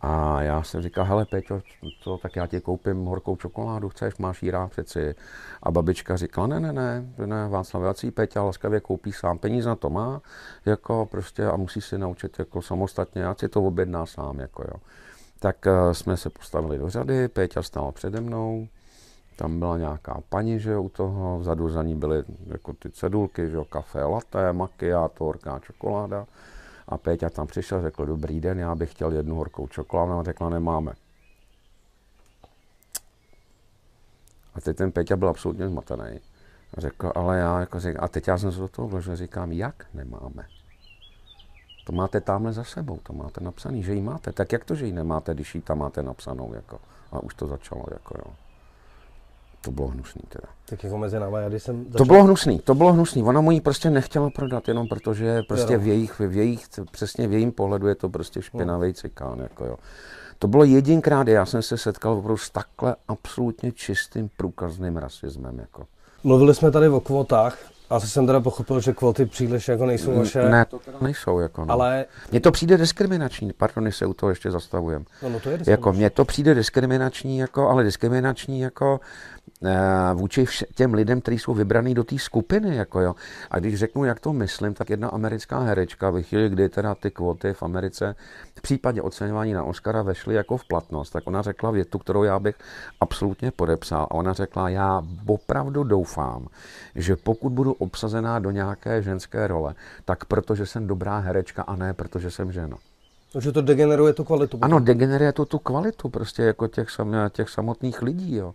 A 0.00 0.42
já 0.42 0.62
jsem 0.62 0.82
říkal, 0.82 1.04
hele 1.04 1.24
Peťo, 1.24 1.60
co, 2.00 2.18
tak 2.22 2.36
já 2.36 2.46
ti 2.46 2.60
koupím 2.60 3.04
horkou 3.04 3.36
čokoládu, 3.36 3.88
chceš, 3.88 4.16
máš 4.16 4.42
jí 4.42 4.50
rád 4.50 4.70
přeci. 4.70 5.14
A 5.62 5.70
babička 5.70 6.16
říkala, 6.16 6.46
ne, 6.46 6.60
ne, 6.60 6.72
ne, 6.72 7.04
ne, 7.26 7.48
Václav, 7.48 7.98
si 7.98 8.10
Peťa 8.10 8.42
laskavě 8.42 8.80
koupí 8.80 9.12
sám, 9.12 9.38
peníze 9.38 9.68
na 9.68 9.76
to 9.76 9.90
má, 9.90 10.20
jako 10.66 11.08
prostě 11.10 11.44
a 11.44 11.56
musí 11.56 11.80
si 11.80 11.98
naučit 11.98 12.38
jako 12.38 12.62
samostatně, 12.62 13.22
já 13.22 13.34
si 13.34 13.48
to 13.48 13.62
objedná 13.62 14.06
sám, 14.06 14.40
jako 14.40 14.62
jo. 14.62 14.80
Tak 15.38 15.56
uh, 15.66 15.92
jsme 15.92 16.16
se 16.16 16.30
postavili 16.30 16.78
do 16.78 16.90
řady, 16.90 17.28
Peťa 17.28 17.62
stál 17.62 17.92
přede 17.92 18.20
mnou, 18.20 18.68
tam 19.36 19.58
byla 19.58 19.78
nějaká 19.78 20.20
paní, 20.28 20.60
že 20.60 20.78
u 20.78 20.88
toho, 20.88 21.38
vzadu 21.38 21.68
za 21.68 21.82
ní 21.82 21.94
byly 21.94 22.24
jako 22.46 22.72
ty 22.72 22.90
cedulky, 22.90 23.50
že 23.50 23.56
jo, 23.56 23.64
kafe, 23.64 24.02
latte, 24.02 24.52
macchiato, 24.52 25.24
horká 25.24 25.58
čokoláda. 25.58 26.26
A 26.88 26.98
Péťa 26.98 27.30
tam 27.30 27.46
přišel, 27.46 27.82
řekl, 27.82 28.06
dobrý 28.06 28.40
den, 28.40 28.58
já 28.58 28.74
bych 28.74 28.90
chtěl 28.90 29.12
jednu 29.12 29.36
horkou 29.36 29.66
čokoládu, 29.66 30.12
a 30.12 30.22
řekla, 30.22 30.50
nemáme. 30.50 30.92
A 34.54 34.60
teď 34.60 34.76
ten 34.76 34.92
Péťa 34.92 35.16
byl 35.16 35.28
absolutně 35.28 35.68
zmatený. 35.68 36.20
A 36.76 36.80
řekl, 36.80 37.12
ale 37.14 37.38
já 37.38 37.60
jako 37.60 37.80
říkám, 37.80 38.04
a 38.04 38.08
teď 38.08 38.28
já 38.28 38.38
jsem 38.38 38.52
se 38.52 38.58
do 38.58 38.68
toho 38.68 38.88
vložil, 38.88 39.16
říkám, 39.16 39.52
jak 39.52 39.86
nemáme. 39.94 40.46
To 41.86 41.92
máte 41.92 42.20
tamhle 42.20 42.52
za 42.52 42.64
sebou, 42.64 42.98
to 43.02 43.12
máte 43.12 43.40
napsaný, 43.40 43.82
že 43.82 43.94
ji 43.94 44.02
máte. 44.02 44.32
Tak 44.32 44.52
jak 44.52 44.64
to, 44.64 44.74
že 44.74 44.86
ji 44.86 44.92
nemáte, 44.92 45.34
když 45.34 45.54
ji 45.54 45.60
tam 45.60 45.78
máte 45.78 46.02
napsanou, 46.02 46.54
jako. 46.54 46.78
A 47.12 47.22
už 47.22 47.34
to 47.34 47.46
začalo, 47.46 47.84
jako 47.92 48.14
jo. 48.18 48.34
To 49.60 49.70
bylo 49.70 49.88
hnusný 49.88 50.22
teda. 50.28 50.48
Tak 50.68 50.84
jako 50.84 50.98
mezi 50.98 51.20
námi, 51.20 51.36
já 51.40 51.48
když 51.48 51.62
jsem 51.62 51.84
začal... 51.84 51.98
To 51.98 52.04
bylo 52.04 52.24
hnusný, 52.24 52.58
to 52.58 52.74
bylo 52.74 52.92
hnusný. 52.92 53.22
Ona 53.22 53.40
mu 53.40 53.50
ji 53.50 53.60
prostě 53.60 53.90
nechtěla 53.90 54.30
prodat, 54.30 54.68
jenom 54.68 54.88
protože 54.88 55.42
prostě 55.48 55.76
v 55.76 55.86
jejich, 55.86 56.20
v 56.20 56.36
jejich, 56.36 56.66
přesně 56.90 57.28
v 57.28 57.32
jejím 57.32 57.52
pohledu 57.52 57.86
je 57.86 57.94
to 57.94 58.08
prostě 58.08 58.42
špinavý 58.42 58.94
cikán, 58.94 59.38
jako 59.38 59.64
jo. 59.64 59.76
To 60.38 60.48
bylo 60.48 60.64
jedinkrát, 60.64 61.28
já 61.28 61.46
jsem 61.46 61.62
se 61.62 61.78
setkal 61.78 62.12
opravdu 62.12 62.36
s 62.36 62.50
takhle 62.50 62.96
absolutně 63.08 63.72
čistým 63.72 64.30
průkazným 64.36 64.96
rasismem, 64.96 65.58
jako. 65.58 65.86
Mluvili 66.24 66.54
jsme 66.54 66.70
tady 66.70 66.88
o 66.88 67.00
kvotách. 67.00 67.58
Asi 67.90 68.08
jsem 68.08 68.26
teda 68.26 68.40
pochopil, 68.40 68.80
že 68.80 68.92
kvóty 68.92 69.26
příliš 69.26 69.68
jako 69.68 69.86
nejsou 69.86 70.14
vaše. 70.14 70.48
Ne, 70.48 70.64
to 70.64 70.78
teda 70.78 70.98
nejsou. 71.00 71.38
Jako 71.38 71.64
no. 71.64 71.72
Ale... 71.72 72.04
Mně 72.30 72.40
to 72.40 72.52
přijde 72.52 72.76
diskriminační, 72.76 73.52
pardon, 73.52 73.92
se 73.92 74.06
u 74.06 74.14
toho 74.14 74.30
ještě 74.30 74.50
zastavujem. 74.50 75.04
No, 75.22 75.28
no 75.28 75.40
to 75.40 75.50
je 75.50 75.58
jako 75.66 75.92
mně 75.92 76.10
to 76.10 76.24
přijde 76.24 76.54
diskriminační, 76.54 77.38
jako, 77.38 77.68
ale 77.68 77.84
diskriminační 77.84 78.60
jako 78.60 79.00
vůči 80.14 80.46
těm 80.74 80.94
lidem, 80.94 81.20
kteří 81.20 81.38
jsou 81.38 81.54
vybraní 81.54 81.94
do 81.94 82.04
té 82.04 82.18
skupiny. 82.18 82.76
Jako 82.76 83.00
jo. 83.00 83.14
A 83.50 83.58
když 83.58 83.74
řeknu, 83.78 84.04
jak 84.04 84.20
to 84.20 84.32
myslím, 84.32 84.74
tak 84.74 84.90
jedna 84.90 85.08
americká 85.08 85.60
herečka 85.60 86.10
ve 86.10 86.22
chvíli, 86.22 86.48
kdy 86.48 86.68
teda 86.68 86.94
ty 86.94 87.10
kvóty 87.10 87.52
v 87.52 87.62
Americe 87.62 88.16
v 88.54 88.62
případě 88.62 89.02
oceňování 89.02 89.52
na 89.52 89.64
Oscara 89.64 90.02
vešly 90.02 90.34
jako 90.34 90.56
v 90.56 90.64
platnost, 90.64 91.10
tak 91.10 91.26
ona 91.26 91.42
řekla 91.42 91.70
větu, 91.70 91.98
kterou 91.98 92.22
já 92.22 92.38
bych 92.38 92.54
absolutně 93.00 93.50
podepsal. 93.50 94.02
A 94.02 94.10
ona 94.10 94.32
řekla, 94.32 94.68
já 94.68 95.02
opravdu 95.26 95.84
doufám, 95.84 96.46
že 96.94 97.16
pokud 97.16 97.52
budu 97.52 97.72
obsazená 97.72 98.38
do 98.38 98.50
nějaké 98.50 99.02
ženské 99.02 99.46
role, 99.46 99.74
tak 100.04 100.24
protože 100.24 100.66
jsem 100.66 100.86
dobrá 100.86 101.18
herečka 101.18 101.62
a 101.62 101.76
ne 101.76 101.94
protože 101.94 102.30
jsem 102.30 102.52
žena. 102.52 102.76
Takže 103.32 103.52
to 103.52 103.62
degeneruje 103.62 104.12
tu 104.12 104.24
kvalitu. 104.24 104.58
Ano, 104.62 104.80
degeneruje 104.80 105.32
to 105.32 105.44
tu 105.44 105.58
kvalitu 105.58 106.08
prostě 106.08 106.42
jako 106.42 106.68
těch, 106.68 106.90
sam, 106.90 107.14
těch 107.30 107.48
samotných 107.48 108.02
lidí. 108.02 108.36
Jo 108.36 108.54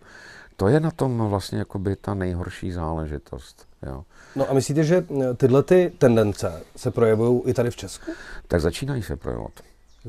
to 0.56 0.68
je 0.68 0.80
na 0.80 0.90
tom 0.90 1.18
vlastně 1.28 1.58
jakoby 1.58 1.96
ta 1.96 2.14
nejhorší 2.14 2.72
záležitost. 2.72 3.66
Jo. 3.86 4.04
No 4.36 4.50
a 4.50 4.54
myslíte, 4.54 4.84
že 4.84 5.06
eh, 5.20 5.34
tyhle 5.34 5.62
ty 5.62 5.92
tendence 5.98 6.62
se 6.76 6.90
projevují 6.90 7.42
i 7.46 7.54
tady 7.54 7.70
v 7.70 7.76
Česku? 7.76 8.12
Tak 8.48 8.60
začínají 8.60 9.02
se 9.02 9.16
projevovat. 9.16 9.52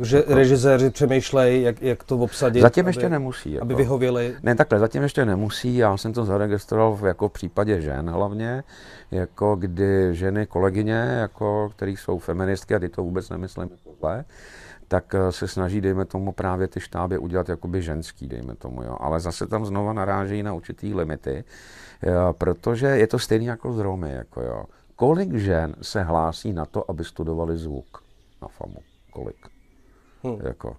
Že 0.02 0.18
jako... 0.18 0.36
režiséři 0.36 0.90
přemýšlejí, 0.90 1.64
jak, 1.64 1.82
jak 1.82 2.04
to 2.04 2.18
obsadit, 2.18 2.62
zatím 2.62 2.88
ještě 2.88 3.06
aby, 3.06 3.10
nemusí, 3.10 3.52
jako... 3.52 3.66
aby 3.66 3.76
vyhověli. 3.76 4.36
Ne, 4.44 4.56
takhle, 4.56 4.80
zatím 4.80 5.04
ještě 5.04 5.26
nemusí. 5.26 5.78
Já 5.78 5.98
jsem 5.98 6.14
to 6.14 6.26
zaregistroval 6.26 7.00
jako 7.08 7.30
v 7.30 7.32
případě 7.32 7.82
žen 7.82 8.10
hlavně, 8.10 8.64
jako 9.12 9.56
kdy 9.56 10.16
ženy, 10.16 10.46
kolegyně, 10.46 10.94
jako, 10.94 11.72
který 11.76 11.98
jsou 11.98 12.20
feministky, 12.20 12.76
a 12.76 12.80
ty 12.80 12.90
to 12.90 13.04
vůbec 13.04 13.30
nemyslím 13.30 13.70
tohle, 13.84 14.26
tak 14.94 15.16
eh, 15.16 15.32
se 15.32 15.48
snaží, 15.48 15.82
dejme 15.82 16.06
tomu, 16.06 16.32
právě 16.32 16.68
ty 16.68 16.80
štáby 16.80 17.18
udělat 17.18 17.50
jakoby 17.50 17.82
ženský, 17.82 18.28
dejme 18.28 18.56
tomu, 18.56 18.84
jo. 18.84 18.98
Ale 19.00 19.20
zase 19.20 19.48
tam 19.48 19.66
znova 19.66 19.94
narážejí 19.94 20.44
na 20.44 20.54
určitý 20.54 20.94
limity, 20.94 21.44
jo, 22.04 22.34
protože 22.38 22.88
je 22.88 23.08
to 23.08 23.20
stejný 23.20 23.46
jako 23.46 23.74
z 23.74 23.80
Romy, 23.80 24.12
jako 24.12 24.42
jo. 24.42 24.66
Kolik 24.96 25.34
žen 25.34 25.76
se 25.82 26.04
hlásí 26.04 26.54
na 26.54 26.66
to, 26.66 26.92
aby 26.92 27.04
studovali 27.04 27.58
zvuk 27.58 28.04
na 28.42 28.48
FAMu? 28.48 28.80
Kolik? 29.12 29.48
Hmm. 30.24 30.38
Jako, 30.44 30.78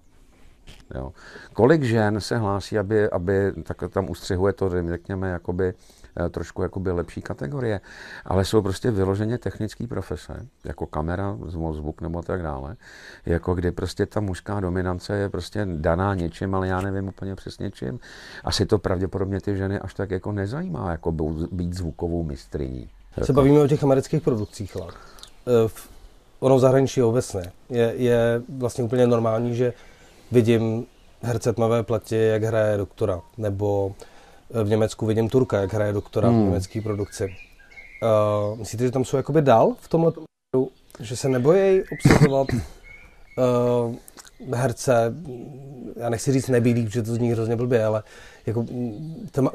jo. 0.94 1.12
Kolik 1.52 1.82
žen 1.82 2.20
se 2.20 2.38
hlásí, 2.38 2.78
aby, 2.78 3.10
aby 3.10 3.52
tak 3.62 3.82
tam 3.90 4.10
ustřihuje 4.10 4.52
to, 4.52 4.70
řekněme, 4.70 5.30
jakoby 5.30 5.74
Eh, 5.74 6.03
trošku 6.30 6.62
jakoby 6.62 6.90
lepší 6.90 7.22
kategorie, 7.22 7.80
ale 8.24 8.44
jsou 8.44 8.62
prostě 8.62 8.90
vyloženě 8.90 9.38
technické 9.38 9.86
profese, 9.86 10.46
jako 10.64 10.86
kamera, 10.86 11.38
zvuk 11.72 12.00
nebo 12.00 12.22
tak 12.22 12.42
dále, 12.42 12.76
jako 13.26 13.54
kdy 13.54 13.72
prostě 13.72 14.06
ta 14.06 14.20
mužská 14.20 14.60
dominance 14.60 15.16
je 15.16 15.28
prostě 15.28 15.66
daná 15.70 16.14
něčím, 16.14 16.54
ale 16.54 16.68
já 16.68 16.80
nevím 16.80 17.08
úplně 17.08 17.34
přesně 17.34 17.70
čím. 17.70 18.00
Asi 18.44 18.66
to 18.66 18.78
pravděpodobně 18.78 19.40
ty 19.40 19.56
ženy 19.56 19.78
až 19.78 19.94
tak 19.94 20.10
jako 20.10 20.32
nezajímá, 20.32 20.90
jako 20.90 21.12
být 21.52 21.74
zvukovou 21.74 22.22
mistriní. 22.22 22.88
Se 23.22 23.32
bavíme 23.32 23.60
o 23.60 23.68
těch 23.68 23.82
amerických 23.82 24.22
produkcích, 24.22 24.76
ale 24.76 24.92
eh, 25.46 25.68
v 25.68 25.88
ono 26.40 26.58
zahraničí 26.58 27.02
obecně 27.02 27.52
je, 27.70 27.92
je 27.96 28.42
vlastně 28.48 28.84
úplně 28.84 29.06
normální, 29.06 29.54
že 29.54 29.72
vidím 30.32 30.86
herce 31.22 31.52
tmavé 31.52 31.82
platě, 31.82 32.16
jak 32.16 32.42
hraje 32.42 32.76
doktora, 32.76 33.20
nebo 33.38 33.94
v 34.62 34.68
Německu 34.68 35.06
vidím 35.06 35.28
Turka, 35.28 35.60
jak 35.60 35.72
hraje 35.72 35.92
doktora 35.92 36.28
hmm. 36.28 36.42
v 36.42 36.44
německé 36.44 36.80
produkci. 36.80 37.36
Uh, 38.02 38.58
myslíte, 38.58 38.84
že 38.84 38.90
tam 38.90 39.04
jsou 39.04 39.16
jakoby 39.16 39.42
dál 39.42 39.76
v 39.80 39.88
tomhle 39.88 40.12
že 41.00 41.16
se 41.16 41.28
nebojí 41.28 41.82
obsazovat 41.92 42.46
uh, 42.52 43.94
herce, 44.52 45.14
já 45.96 46.08
nechci 46.08 46.32
říct 46.32 46.48
nebílý, 46.48 46.84
protože 46.86 47.02
to 47.02 47.14
zní 47.14 47.32
hrozně 47.32 47.56
blbě, 47.56 47.84
ale 47.84 48.02
jako 48.46 48.66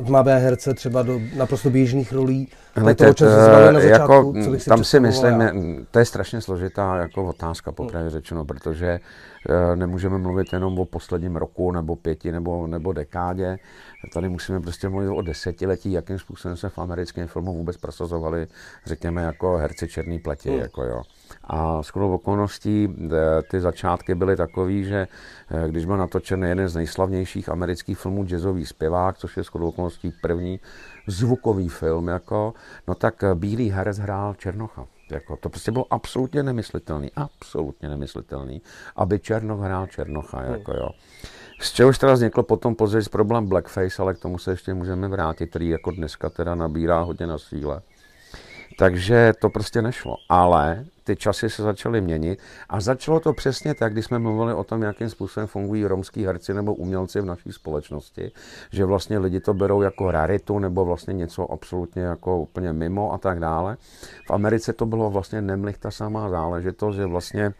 tmavé 0.05 0.39
herce 0.39 0.73
třeba 0.73 1.01
do 1.01 1.19
naprosto 1.35 1.69
běžných 1.69 2.13
rolí. 2.13 2.47
Ale 2.75 2.95
to, 2.95 3.13
to, 3.13 3.25
na 3.71 3.79
začátku, 3.79 4.33
jako, 4.35 4.59
si 4.59 4.69
tam 4.69 4.83
si 4.83 4.99
myslím, 4.99 5.41
já. 5.41 5.51
to 5.91 5.99
je 5.99 6.05
strašně 6.05 6.41
složitá 6.41 6.97
jako 6.97 7.25
otázka, 7.25 7.71
popravdě 7.71 8.09
hmm. 8.09 8.09
řečeno, 8.09 8.45
protože 8.45 8.99
uh, 9.49 9.75
nemůžeme 9.75 10.17
mluvit 10.17 10.53
jenom 10.53 10.79
o 10.79 10.85
posledním 10.85 11.35
roku, 11.35 11.71
nebo 11.71 11.95
pěti, 11.95 12.31
nebo, 12.31 12.67
nebo 12.67 12.93
dekádě. 12.93 13.57
Tady 14.13 14.29
musíme 14.29 14.59
prostě 14.59 14.89
mluvit 14.89 15.09
o 15.09 15.21
desetiletí, 15.21 15.91
jakým 15.91 16.19
způsobem 16.19 16.57
se 16.57 16.69
v 16.69 16.79
americkém 16.79 17.27
filmu 17.27 17.53
vůbec 17.53 17.77
prosazovali, 17.77 18.47
řekněme, 18.85 19.21
jako 19.21 19.57
herci 19.57 19.87
černý 19.87 20.19
pleti. 20.19 20.49
Hmm. 20.49 20.59
Jako 20.59 20.83
jo. 20.83 21.01
A 21.43 21.83
skoro 21.83 22.13
okolností 22.13 22.87
eh, 22.87 23.09
ty 23.51 23.59
začátky 23.59 24.15
byly 24.15 24.35
takové, 24.35 24.83
že 24.83 25.07
eh, 25.51 25.69
když 25.69 25.85
byl 25.85 25.97
natočen 25.97 26.43
jeden 26.43 26.69
z 26.69 26.75
nejslavnějších 26.75 27.49
amerických 27.49 27.97
filmů 27.97 28.23
Jazzový 28.23 28.65
zpěvák, 28.65 29.17
což 29.17 29.37
je 29.37 29.43
skoro 29.43 29.67
okolností 29.67 30.13
první 30.21 30.59
zvukový 31.07 31.69
film, 31.69 32.07
jako, 32.07 32.53
no 32.87 32.95
tak 32.95 33.23
eh, 33.23 33.35
Bílý 33.35 33.69
herec 33.71 33.97
hrál 33.97 34.33
Černocha. 34.33 34.85
Jako, 35.11 35.37
to 35.37 35.49
prostě 35.49 35.71
bylo 35.71 35.85
absolutně 35.89 36.43
nemyslitelný, 36.43 37.11
absolutně 37.15 37.89
nemyslitelný, 37.89 38.61
aby 38.95 39.19
Černoch 39.19 39.59
hrál 39.59 39.87
Černocha. 39.87 40.39
Hmm. 40.39 40.53
Jako, 40.53 40.73
jo. 40.73 40.89
Z 41.61 41.71
čehož 41.71 41.97
teda 41.97 42.13
vznikl 42.13 42.43
potom 42.43 42.75
později 42.75 43.03
problém 43.11 43.47
blackface, 43.47 44.01
ale 44.01 44.13
k 44.13 44.19
tomu 44.19 44.37
se 44.37 44.51
ještě 44.51 44.73
můžeme 44.73 45.07
vrátit, 45.07 45.49
který 45.49 45.69
jako 45.69 45.91
dneska 45.91 46.29
teda 46.29 46.55
nabírá 46.55 47.01
hodně 47.01 47.27
na 47.27 47.37
síle. 47.37 47.81
Takže 48.79 49.33
to 49.41 49.49
prostě 49.49 49.81
nešlo. 49.81 50.15
Ale 50.29 50.85
ty 51.09 51.15
časy 51.15 51.49
se 51.49 51.63
začaly 51.63 52.01
měnit 52.01 52.39
a 52.69 52.79
začalo 52.79 53.19
to 53.19 53.33
přesně 53.33 53.73
tak, 53.73 53.93
když 53.93 54.05
jsme 54.05 54.19
mluvili 54.19 54.53
o 54.53 54.63
tom, 54.63 54.81
jakým 54.81 55.09
způsobem 55.09 55.47
fungují 55.47 55.85
romský 55.85 56.25
herci 56.25 56.53
nebo 56.53 56.75
umělci 56.75 57.21
v 57.21 57.25
naší 57.25 57.51
společnosti, 57.51 58.31
že 58.71 58.85
vlastně 58.85 59.17
lidi 59.17 59.39
to 59.39 59.53
berou 59.53 59.81
jako 59.81 60.11
raritu 60.11 60.59
nebo 60.59 60.85
vlastně 60.85 61.13
něco 61.13 61.51
absolutně 61.51 62.01
jako 62.01 62.39
úplně 62.39 62.73
mimo 62.73 63.13
a 63.13 63.17
tak 63.17 63.39
dále. 63.39 63.77
V 64.27 64.31
Americe 64.31 64.73
to 64.73 64.85
bylo 64.85 65.09
vlastně 65.09 65.41
nemlich 65.41 65.77
ta 65.77 65.91
samá 65.91 66.29
záležitost, 66.29 66.95
že 66.95 67.05
vlastně 67.05 67.53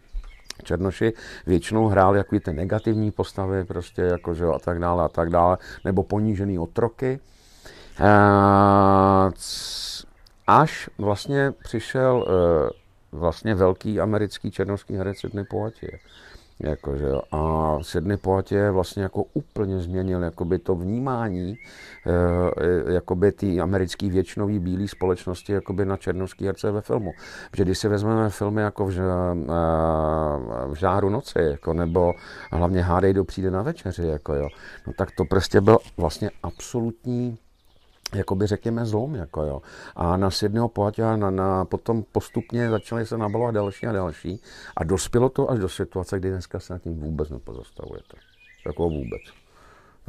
Černoši 0.64 1.14
většinou 1.46 1.88
hráli 1.88 2.18
jako 2.18 2.40
ty 2.40 2.54
negativní 2.54 3.12
postavy, 3.12 3.66
prostě 3.66 4.02
jako, 4.02 4.34
že 4.34 4.46
a 4.46 4.60
tak 4.60 4.80
dále 4.80 5.04
a 5.04 5.10
tak 5.10 5.30
dále, 5.30 5.58
nebo 5.86 6.04
ponížený 6.04 6.60
otroky. 6.60 7.20
Až 10.48 10.90
vlastně 10.98 11.54
přišel 11.64 12.26
vlastně 13.12 13.56
velký 13.56 14.00
americký 14.00 14.52
černovský 14.52 14.96
herec 14.96 15.18
Sidney 15.18 15.46
Poitier. 15.46 16.00
Jako, 16.64 16.98
že 16.98 17.08
A 17.32 17.78
Sidney 17.82 18.18
Poitier 18.18 18.72
vlastně 18.72 19.04
jako 19.04 19.24
úplně 19.34 19.80
změnil 19.80 20.24
jakoby 20.24 20.60
to 20.60 20.76
vnímání 20.76 21.58
e, 22.88 22.94
jakoby 22.94 23.32
ty 23.32 23.62
americké 23.62 24.10
většinové 24.10 24.60
bílé 24.60 24.88
společnosti 24.88 25.54
jakoby 25.54 25.86
na 25.86 25.98
černovský 25.98 26.46
herce 26.46 26.72
ve 26.72 26.82
filmu. 26.82 27.12
Protože 27.52 27.64
když 27.64 27.78
si 27.78 27.88
vezmeme 27.88 28.30
filmy 28.30 28.62
jako 28.62 28.86
v, 28.86 28.92
v 30.68 30.74
žáru 30.74 31.10
noci, 31.10 31.40
jako, 31.40 31.74
nebo 31.74 32.14
hlavně 32.52 32.82
Hádej 32.82 33.14
do 33.14 33.24
přijde 33.24 33.52
na 33.52 33.62
večeři, 33.62 34.08
jako, 34.08 34.34
jo, 34.34 34.48
no, 34.88 34.94
tak 34.94 35.12
to 35.12 35.26
prostě 35.26 35.62
byl 35.62 35.78
vlastně 35.98 36.32
absolutní 36.44 37.38
jakoby 38.16 38.48
řekněme 38.48 38.86
zlom, 38.86 39.16
jako 39.16 39.42
jo. 39.42 39.62
A 39.96 40.18
na 40.18 40.32
Sydneyho 40.32 40.70
pohatě 40.70 41.04
a 41.04 41.16
na, 41.16 41.32
na, 41.32 41.66
potom 41.66 42.04
postupně 42.12 42.70
začaly 42.70 43.06
se 43.06 43.18
nabalovat 43.18 43.56
další 43.56 43.88
a 43.88 43.92
další 43.92 44.42
a 44.78 44.84
dospělo 44.84 45.30
to 45.30 45.52
až 45.52 45.60
do 45.60 45.70
situace, 45.70 46.20
kdy 46.20 46.30
dneska 46.30 46.60
se 46.60 46.74
nad 46.74 46.82
tím 46.82 47.00
vůbec 47.00 47.30
nepozastavujete. 47.30 48.18
Jako 48.66 48.90
vůbec. 48.90 49.22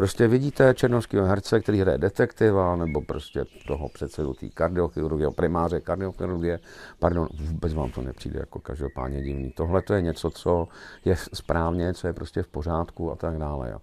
Prostě 0.01 0.29
vidíte 0.29 0.75
černovského 0.75 1.27
herce, 1.27 1.61
který 1.61 1.81
hraje 1.81 1.99
detektiva, 1.99 2.77
nebo 2.77 3.01
prostě 3.01 3.45
toho 3.67 3.89
předsedu 3.89 4.35
té 4.35 4.49
kardiochirurgie, 4.49 5.31
primáře 5.31 5.81
kardiochirurgie, 5.81 6.61
pardon, 6.99 7.29
vůbec 7.41 7.75
vám 7.75 7.91
to 7.91 8.03
nepřijde 8.03 8.39
jako 8.39 8.59
každopádně 8.59 9.23
divný. 9.23 9.51
Tohle 9.51 9.83
to 9.83 9.95
je 9.95 10.03
něco, 10.03 10.31
co 10.31 10.69
je 11.05 11.17
správně, 11.17 11.95
co 11.95 12.07
je 12.07 12.13
prostě 12.13 12.43
v 12.43 12.49
pořádku 12.49 13.13
a 13.13 13.17
tak 13.17 13.39
dále. 13.39 13.71
Jo. 13.71 13.79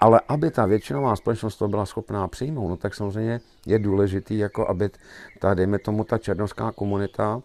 Ale 0.00 0.20
aby 0.28 0.50
ta 0.50 0.66
většinová 0.66 1.16
společnost 1.16 1.56
to 1.56 1.68
byla 1.68 1.86
schopná 1.86 2.28
přijmout, 2.28 2.68
no 2.68 2.76
tak 2.76 2.94
samozřejmě 2.94 3.40
je 3.66 3.78
důležitý, 3.78 4.38
jako 4.38 4.68
aby 4.68 4.90
ta, 5.38 5.54
dejme 5.54 5.78
tomu, 5.78 6.04
ta 6.04 6.18
černovská 6.18 6.72
komunita 6.72 7.42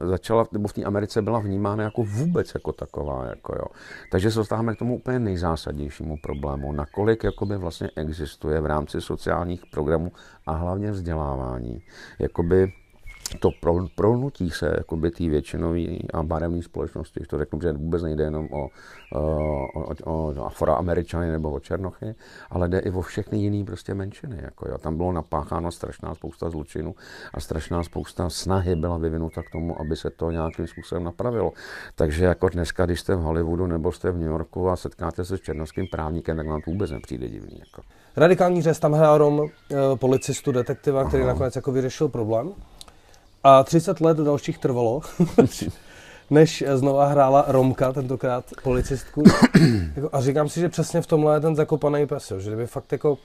začala, 0.00 0.46
nebo 0.52 0.68
v 0.68 0.72
té 0.72 0.84
Americe 0.84 1.22
byla 1.22 1.38
vnímána 1.38 1.82
jako 1.82 2.02
vůbec 2.02 2.54
jako 2.54 2.72
taková. 2.72 3.26
Jako 3.26 3.54
jo. 3.56 3.64
Takže 4.10 4.30
se 4.30 4.38
dostáváme 4.38 4.74
k 4.74 4.78
tomu 4.78 4.96
úplně 4.96 5.18
nejzásadnějšímu 5.18 6.16
problému, 6.22 6.72
nakolik 6.72 7.24
jakoby 7.24 7.56
vlastně 7.56 7.90
existuje 7.96 8.60
v 8.60 8.66
rámci 8.66 9.00
sociálních 9.00 9.66
programů 9.66 10.12
a 10.46 10.52
hlavně 10.52 10.90
vzdělávání. 10.90 11.82
Jakoby 12.18 12.72
to 13.40 13.50
pro, 13.60 13.86
prolnutí 13.94 14.50
se 14.50 14.74
jakoby 14.78 15.10
té 15.10 15.28
většinové 15.28 15.84
a 16.14 16.22
barevné 16.22 16.62
společnosti, 16.62 17.20
to 17.20 17.38
řeknu, 17.38 17.60
že 17.60 17.72
vůbec 17.72 18.02
nejde 18.02 18.24
jenom 18.24 18.48
o, 18.52 18.68
o, 19.14 19.66
o, 20.04 20.34
o 20.36 20.44
afroameričany 20.46 21.30
nebo 21.30 21.50
o 21.50 21.60
černochy, 21.60 22.14
ale 22.50 22.68
jde 22.68 22.78
i 22.78 22.90
o 22.90 23.00
všechny 23.00 23.38
jiné 23.38 23.64
prostě 23.64 23.94
menšiny. 23.94 24.38
Jako 24.42 24.68
jo. 24.68 24.78
Tam 24.78 24.96
bylo 24.96 25.12
napácháno 25.12 25.72
strašná 25.72 26.14
spousta 26.14 26.50
zločinů 26.50 26.94
a 27.34 27.40
strašná 27.40 27.82
spousta 27.82 28.30
snahy 28.30 28.76
byla 28.76 28.98
vyvinuta 28.98 29.42
k 29.42 29.50
tomu, 29.50 29.80
aby 29.80 29.96
se 29.96 30.10
to 30.10 30.30
nějakým 30.30 30.66
způsobem 30.66 31.04
napravilo. 31.04 31.52
Takže 31.94 32.24
jako 32.24 32.48
dneska, 32.48 32.86
když 32.86 33.00
jste 33.00 33.16
v 33.16 33.20
Hollywoodu 33.20 33.66
nebo 33.66 33.92
jste 33.92 34.10
v 34.10 34.16
New 34.16 34.28
Yorku 34.28 34.68
a 34.68 34.76
setkáte 34.76 35.24
se 35.24 35.38
s 35.38 35.40
černoským 35.40 35.86
právníkem, 35.90 36.36
tak 36.36 36.46
vám 36.46 36.60
to 36.62 36.70
vůbec 36.70 36.90
nepřijde 36.90 37.28
divný. 37.28 37.58
Jako. 37.58 37.82
Radikální 38.16 38.62
řez 38.62 38.78
tam 38.78 38.92
hraje 38.92 39.18
Rom, 39.18 39.42
eh, 39.42 39.76
policistu, 39.94 40.52
detektiva, 40.52 41.04
který 41.04 41.22
Aha. 41.22 41.32
nakonec 41.32 41.56
jako 41.56 41.72
vyřešil 41.72 42.08
problém. 42.08 42.52
A 43.44 43.64
30 43.64 44.00
let 44.00 44.16
dalších 44.16 44.58
trvalo, 44.58 45.00
než 46.30 46.64
znova 46.74 47.06
hrála 47.06 47.44
Romka, 47.48 47.92
tentokrát 47.92 48.44
policistku. 48.62 49.22
Jako, 49.96 50.08
a 50.12 50.20
říkám 50.20 50.48
si, 50.48 50.60
že 50.60 50.68
přesně 50.68 51.00
v 51.00 51.06
tomhle 51.06 51.36
je 51.36 51.40
ten 51.40 51.56
zakopaný 51.56 52.06
pes, 52.06 52.32
že 52.38 52.50
kdyby 52.50 52.66
fakt 52.66 52.92
jako 52.92 53.18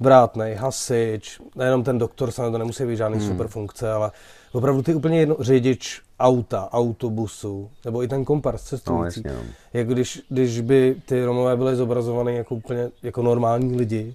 vrátnej, 0.00 0.54
hasič, 0.54 1.40
nejenom 1.54 1.84
ten 1.84 1.98
doktor, 1.98 2.30
samozřejmě 2.30 2.50
to 2.50 2.58
nemusí 2.58 2.84
být 2.84 2.96
žádný 2.96 3.18
hmm. 3.18 3.28
super 3.28 3.48
funkce, 3.48 3.92
ale 3.92 4.10
opravdu 4.52 4.82
ty 4.82 4.94
úplně 4.94 5.18
jedno, 5.18 5.36
řidič 5.40 6.02
auta, 6.20 6.68
autobusu, 6.72 7.70
nebo 7.84 8.02
i 8.02 8.08
ten 8.08 8.24
kompars 8.24 8.62
cestující. 8.62 9.22
No, 9.24 9.30
jasně, 9.30 9.46
no. 9.46 9.52
Jako 9.72 9.92
když, 9.92 10.22
když 10.28 10.60
by 10.60 10.96
ty 11.06 11.24
Romové 11.24 11.56
byly 11.56 11.76
zobrazované 11.76 12.32
jako 12.32 12.54
úplně 12.54 12.90
jako 13.02 13.22
normální 13.22 13.76
lidi, 13.76 14.14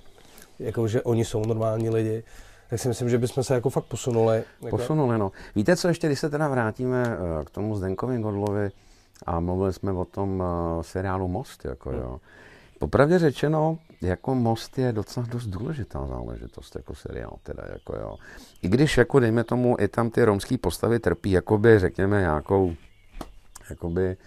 jako 0.60 0.88
že 0.88 1.02
oni 1.02 1.26
jsou 1.26 1.46
normální 1.46 1.90
lidi, 1.90 2.24
tak 2.72 2.80
si 2.80 2.88
myslím, 2.88 3.10
že 3.10 3.18
bychom 3.18 3.44
se 3.44 3.54
jako 3.54 3.70
fakt 3.70 3.86
posunuli. 3.86 4.44
Jako... 4.62 4.78
Posunuli, 4.78 5.18
no. 5.18 5.32
Víte 5.56 5.76
co, 5.76 5.88
ještě 5.88 6.08
když 6.08 6.20
se 6.20 6.30
teda 6.30 6.48
vrátíme 6.48 7.04
eh, 7.08 7.46
k 7.46 7.50
tomu 7.50 7.76
Zdenkovi 7.76 8.20
Godlovi 8.20 8.72
a 9.26 9.40
mluvili 9.40 9.74
jsme 9.74 9.92
o 9.92 10.06
tom 10.06 10.40
uh, 10.40 10.82
seriálu 10.82 11.28
Most, 11.28 11.66
jako 11.66 11.90
hmm. 11.90 12.00
jo. 12.00 12.20
Popravdě 12.80 13.20
řečeno, 13.20 13.78
jako 14.02 14.36
Most 14.36 14.78
je 14.78 14.92
docela 14.92 15.26
dost 15.30 15.48
důležitá 15.48 16.08
záležitost 16.08 16.76
jako 16.76 16.96
seriál, 16.96 17.38
teda 17.44 17.64
jako 17.74 17.96
jo. 17.96 18.16
I 18.62 18.68
když 18.68 18.98
jako 18.98 19.20
dejme 19.20 19.44
tomu, 19.44 19.76
i 19.80 19.88
tam 19.88 20.10
ty 20.10 20.26
romské 20.26 20.58
postavy 20.58 21.00
trpí, 21.00 21.32
jakoby 21.32 21.80
řekněme 21.80 22.20
nějakou, 22.20 22.74
jakoby, 23.70 24.18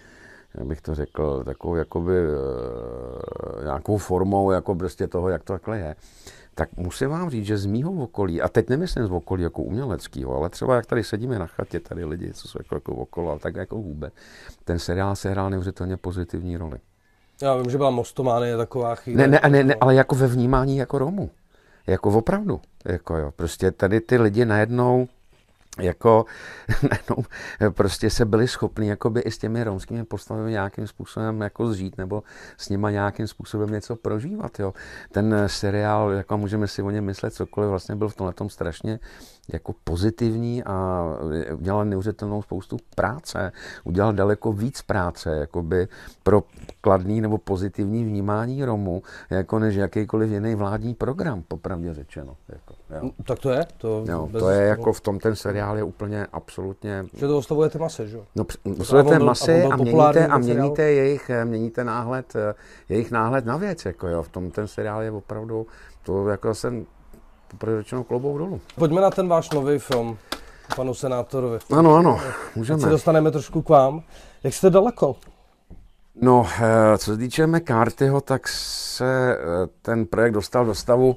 jak 0.53 0.67
bych 0.67 0.81
to 0.81 0.95
řekl, 0.95 1.43
takovou 1.43 1.75
jakoby, 1.75 2.13
uh, 2.27 3.63
nějakou 3.63 3.97
formou 3.97 4.51
jako 4.51 4.75
prostě 4.75 5.07
toho, 5.07 5.29
jak 5.29 5.43
to 5.43 5.53
takhle 5.53 5.79
je 5.79 5.95
tak 6.55 6.69
musím 6.77 7.09
vám 7.09 7.29
říct, 7.29 7.45
že 7.45 7.57
z 7.57 7.65
mýho 7.65 7.91
okolí, 7.91 8.41
a 8.41 8.49
teď 8.49 8.69
nemyslím 8.69 9.07
z 9.07 9.11
okolí 9.11 9.43
jako 9.43 9.61
uměleckého, 9.61 10.37
ale 10.37 10.49
třeba 10.49 10.75
jak 10.75 10.85
tady 10.85 11.03
sedíme 11.03 11.39
na 11.39 11.47
chatě, 11.47 11.79
tady 11.79 12.05
lidi, 12.05 12.33
co 12.33 12.47
jsou 12.47 12.59
jako, 12.59 12.75
jako 12.75 12.95
okolo, 12.95 13.39
tak 13.39 13.55
jako 13.55 13.75
vůbec, 13.75 14.13
ten 14.63 14.79
seriál 14.79 15.15
se 15.15 15.29
hrál 15.29 15.49
neuvěřitelně 15.49 15.97
pozitivní 15.97 16.57
roli. 16.57 16.77
Já 17.41 17.55
vím, 17.55 17.71
že 17.71 17.77
byla 17.77 17.89
Mostománie 17.89 18.57
taková 18.57 18.95
chvíle. 18.95 19.27
Ne, 19.27 19.39
ne, 19.43 19.49
ne, 19.49 19.63
ne, 19.63 19.75
ale 19.81 19.95
jako 19.95 20.15
ve 20.15 20.27
vnímání 20.27 20.77
jako 20.77 20.97
Romu. 20.97 21.29
Jako 21.87 22.09
opravdu. 22.09 22.61
Jako 22.85 23.17
jo. 23.17 23.31
Prostě 23.35 23.71
tady 23.71 24.01
ty 24.01 24.17
lidi 24.17 24.45
najednou 24.45 25.07
jako 25.81 26.25
no, 27.09 27.15
prostě 27.71 28.09
se 28.09 28.25
byli 28.25 28.47
schopni 28.47 28.89
jakoby 28.89 29.21
i 29.21 29.31
s 29.31 29.37
těmi 29.37 29.63
romskými 29.63 30.03
postavami 30.03 30.51
nějakým 30.51 30.87
způsobem 30.87 31.41
jako 31.41 31.73
zžít 31.73 31.97
nebo 31.97 32.23
s 32.57 32.69
nima 32.69 32.91
nějakým 32.91 33.27
způsobem 33.27 33.71
něco 33.71 33.95
prožívat. 33.95 34.59
Jo. 34.59 34.73
Ten 35.11 35.43
seriál, 35.47 36.11
jako 36.11 36.37
můžeme 36.37 36.67
si 36.67 36.81
o 36.81 36.89
něm 36.89 37.05
myslet 37.05 37.33
cokoliv, 37.33 37.69
vlastně 37.69 37.95
byl 37.95 38.09
v 38.09 38.15
tomhle 38.15 38.33
tom 38.33 38.49
strašně 38.49 38.99
jako 39.53 39.73
pozitivní 39.83 40.63
a 40.63 41.05
udělal 41.57 41.85
neuvěřitelnou 41.85 42.41
spoustu 42.41 42.77
práce. 42.95 43.51
Udělal 43.83 44.13
daleko 44.13 44.53
víc 44.53 44.81
práce 44.81 45.35
jakoby 45.35 45.87
pro 46.23 46.43
kladný 46.81 47.21
nebo 47.21 47.37
pozitivní 47.37 48.05
vnímání 48.05 48.65
Romu, 48.65 49.01
jako 49.29 49.59
než 49.59 49.75
jakýkoliv 49.75 50.31
jiný 50.31 50.55
vládní 50.55 50.93
program, 50.93 51.43
popravdě 51.47 51.93
řečeno. 51.93 52.35
Jako, 52.49 52.73
jo. 52.89 52.99
No, 53.03 53.11
tak 53.23 53.39
to 53.39 53.49
je? 53.49 53.65
To, 53.77 54.03
jo, 54.07 54.29
to 54.39 54.49
je 54.49 54.67
jako 54.67 54.93
v 54.93 55.01
tom 55.01 55.19
ten 55.19 55.35
seriál 55.35 55.77
je 55.77 55.83
úplně 55.83 56.27
absolutně... 56.33 57.05
Že 57.13 57.27
to 57.27 57.37
oslovujete 57.37 57.79
masy, 57.79 58.07
že 58.07 58.17
jo? 58.17 58.25
No, 58.35 58.45
oslovujete 58.79 59.19
masy 59.19 59.63
a, 59.63 59.73
a 59.73 59.75
měníte, 59.75 60.27
a 60.27 60.37
měníte 60.37 60.83
jejich, 60.91 61.31
měníte 61.43 61.83
náhled, 61.83 62.33
jejich 62.89 63.11
náhled 63.11 63.45
na 63.45 63.57
věc, 63.57 63.85
jako 63.85 64.07
jo. 64.07 64.23
V 64.23 64.29
tom 64.29 64.51
ten 64.51 64.67
seriál 64.67 65.01
je 65.01 65.11
opravdu, 65.11 65.67
to 66.03 66.29
jako 66.29 66.53
jsem 66.53 66.85
poprvé 67.47 67.77
řečeno 67.77 68.03
kloubou 68.03 68.37
dolů. 68.37 68.61
Pojďme 68.75 69.01
na 69.01 69.09
ten 69.09 69.27
váš 69.27 69.49
nový 69.49 69.79
film, 69.79 70.17
panu 70.75 70.93
senátorovi. 70.93 71.59
Ano, 71.77 71.95
ano, 71.95 72.19
můžeme. 72.55 72.77
Teď 72.77 72.83
se 72.83 72.89
dostaneme 72.89 73.31
trošku 73.31 73.61
k 73.61 73.69
vám. 73.69 74.03
Jak 74.43 74.53
jste 74.53 74.69
daleko? 74.69 75.15
No, 76.21 76.47
eh, 76.61 76.97
co 76.97 77.11
se 77.11 77.17
týče 77.17 77.47
McCarthyho, 77.47 78.21
tak 78.21 78.47
se 78.47 79.37
eh, 79.39 79.67
ten 79.81 80.05
projekt 80.05 80.33
dostal 80.33 80.65
do 80.65 80.75
stavu, 80.75 81.15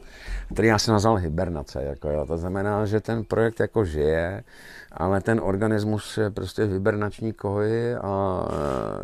který 0.52 0.68
já 0.68 0.78
si 0.78 0.90
nazval 0.90 1.16
hibernace. 1.16 1.82
Jako 1.82 2.08
jo. 2.10 2.26
To 2.26 2.38
znamená, 2.38 2.86
že 2.86 3.00
ten 3.00 3.24
projekt 3.24 3.60
jako 3.60 3.84
žije, 3.84 4.44
ale 4.92 5.20
ten 5.20 5.40
organismus 5.42 6.18
je 6.18 6.30
prostě 6.30 6.64
v 6.64 6.72
hibernační 6.72 7.32
koji 7.32 7.94
a 7.94 8.44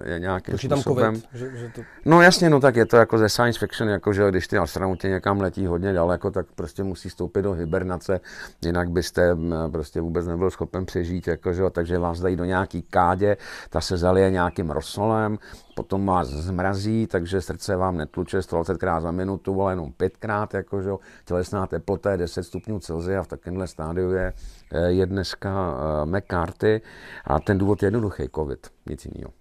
eh, 0.04 0.10
je 0.12 0.18
nějakým 0.18 0.58
způsobem... 0.58 1.14
COVID, 1.14 1.28
že, 1.34 1.56
že 1.56 1.68
to... 1.68 1.80
No 2.04 2.22
jasně, 2.22 2.50
no 2.50 2.60
tak 2.60 2.76
je 2.76 2.86
to 2.86 2.96
jako 2.96 3.18
ze 3.18 3.28
science 3.28 3.58
fiction, 3.58 3.88
jako 3.88 4.12
že 4.12 4.30
když 4.30 4.48
ty 4.48 4.58
astronauti 4.58 5.08
někam 5.08 5.40
letí 5.40 5.66
hodně 5.66 5.92
daleko, 5.92 6.30
tak 6.30 6.46
prostě 6.54 6.82
musí 6.82 7.10
stoupit 7.10 7.42
do 7.42 7.52
hibernace, 7.52 8.20
jinak 8.64 8.90
byste 8.90 9.36
prostě 9.72 10.00
vůbec 10.00 10.26
nebyl 10.26 10.50
schopen 10.50 10.86
přežít, 10.86 11.26
jako, 11.26 11.52
že, 11.52 11.62
takže 11.70 11.98
vás 11.98 12.20
dají 12.20 12.36
do 12.36 12.44
nějaký 12.44 12.82
kádě, 12.82 13.36
ta 13.70 13.80
se 13.80 13.96
zalije 13.96 14.30
nějakým 14.30 14.70
rosolem, 14.70 15.38
potom 15.74 16.06
vás 16.06 16.28
zmrazí, 16.28 17.06
takže 17.06 17.40
srdce 17.40 17.76
vám 17.76 17.96
netluče 17.96 18.42
120 18.42 18.78
krát 18.78 19.00
za 19.00 19.10
minutu, 19.10 19.62
ale 19.62 19.72
jenom 19.72 19.92
pětkrát, 19.92 20.54
jakože 20.54 20.90
tělesná 21.34 21.66
teplota 21.66 22.10
je 22.10 22.16
10 22.16 22.42
stupňů 22.42 22.78
Celsia, 22.78 23.22
v 23.22 23.28
takovémhle 23.28 23.66
stádiu 23.66 24.10
je, 24.10 24.32
eh, 24.72 24.90
je 24.90 25.06
dneska 25.06 25.50
uh, 25.50 26.10
McCarthy 26.10 26.80
a 27.24 27.40
ten 27.40 27.58
důvod 27.58 27.82
je 27.82 27.86
jednoduchý, 27.86 28.28
covid, 28.34 28.66
nic 28.86 29.04
jiného. 29.04 29.32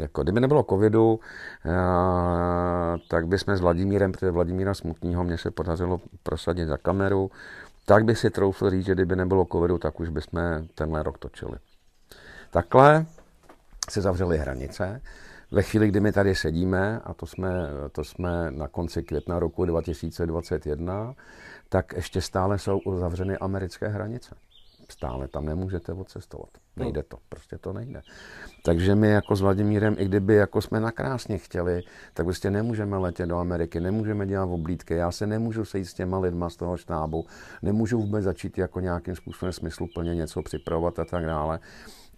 Jako, 0.00 0.22
kdyby 0.22 0.40
nebylo 0.40 0.62
covidu, 0.62 1.12
uh, 1.12 1.20
tak 3.08 3.26
bychom 3.26 3.56
s 3.56 3.60
Vladimírem, 3.60 4.12
protože 4.12 4.30
Vladimíra 4.30 4.74
Smutního 4.74 5.24
mě 5.24 5.38
se 5.38 5.50
podařilo 5.50 6.00
prosadit 6.22 6.66
za 6.66 6.76
kameru, 6.76 7.30
tak 7.86 8.04
by 8.04 8.14
si 8.14 8.30
troufl 8.30 8.70
říct, 8.70 8.86
že 8.86 8.94
kdyby 8.94 9.16
nebylo 9.16 9.46
covidu, 9.52 9.78
tak 9.78 10.00
už 10.00 10.08
bychom 10.08 10.40
tenhle 10.74 11.02
rok 11.02 11.18
točili. 11.18 11.58
Takhle 12.50 13.06
se 13.90 14.00
zavřely 14.00 14.38
hranice, 14.38 15.00
ve 15.50 15.62
chvíli, 15.62 15.88
kdy 15.88 16.00
my 16.00 16.12
tady 16.12 16.34
sedíme, 16.34 17.00
a 17.04 17.14
to 17.14 17.26
jsme, 17.26 17.50
to 17.92 18.04
jsme 18.04 18.50
na 18.50 18.68
konci 18.68 19.02
května 19.02 19.38
roku 19.38 19.64
2021, 19.64 21.14
tak 21.68 21.92
ještě 21.92 22.20
stále 22.20 22.58
jsou 22.58 22.78
uzavřeny 22.78 23.36
americké 23.36 23.88
hranice. 23.88 24.34
Stále 24.88 25.28
tam 25.28 25.44
nemůžete 25.44 25.92
odcestovat. 25.92 26.48
Nejde 26.76 27.02
to, 27.02 27.18
prostě 27.28 27.58
to 27.58 27.72
nejde. 27.72 28.02
Takže 28.64 28.94
my 28.94 29.08
jako 29.08 29.36
s 29.36 29.40
Vladimírem, 29.40 29.96
i 29.98 30.04
kdyby 30.04 30.34
jako 30.34 30.60
jsme 30.62 30.80
nakrásně 30.80 31.38
chtěli, 31.38 31.82
tak 32.14 32.26
prostě 32.26 32.50
nemůžeme 32.50 32.96
letět 32.96 33.28
do 33.28 33.38
Ameriky, 33.38 33.80
nemůžeme 33.80 34.26
dělat 34.26 34.44
oblídky, 34.44 34.94
já 34.94 35.10
se 35.10 35.26
nemůžu 35.26 35.64
sejít 35.64 35.84
s 35.84 35.94
těma 35.94 36.18
lidma 36.18 36.50
z 36.50 36.56
toho 36.56 36.76
štábu, 36.76 37.26
nemůžu 37.62 38.00
vůbec 38.00 38.24
začít 38.24 38.58
jako 38.58 38.80
nějakým 38.80 39.16
způsobem 39.16 39.52
smysluplně 39.52 40.14
něco 40.14 40.42
připravovat 40.42 40.98
a 40.98 41.04
tak 41.04 41.26
dále. 41.26 41.60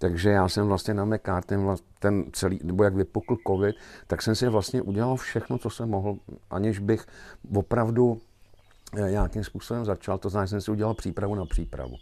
Takže 0.02 0.30
já 0.30 0.48
jsem 0.48 0.66
vlastně 0.66 0.94
na 0.94 1.04
McCarthy, 1.04 1.56
ten 1.98 2.24
celý, 2.32 2.60
nebo 2.62 2.84
jak 2.84 2.94
vypukl 2.94 3.36
covid, 3.46 3.76
tak 4.06 4.22
jsem 4.22 4.34
si 4.34 4.48
vlastně 4.48 4.82
udělal 4.82 5.16
všechno, 5.16 5.58
co 5.58 5.70
jsem 5.70 5.90
mohl, 5.90 6.16
aniž 6.50 6.78
bych 6.78 7.06
opravdu 7.54 8.20
eh, 8.96 9.10
nějakým 9.10 9.44
způsobem 9.44 9.84
začal. 9.84 10.18
To 10.18 10.28
znamená, 10.28 10.46
že 10.46 10.50
jsem 10.50 10.60
si 10.60 10.70
udělal 10.70 10.94
přípravu 10.94 11.34
na 11.34 11.44
přípravu. 11.46 11.96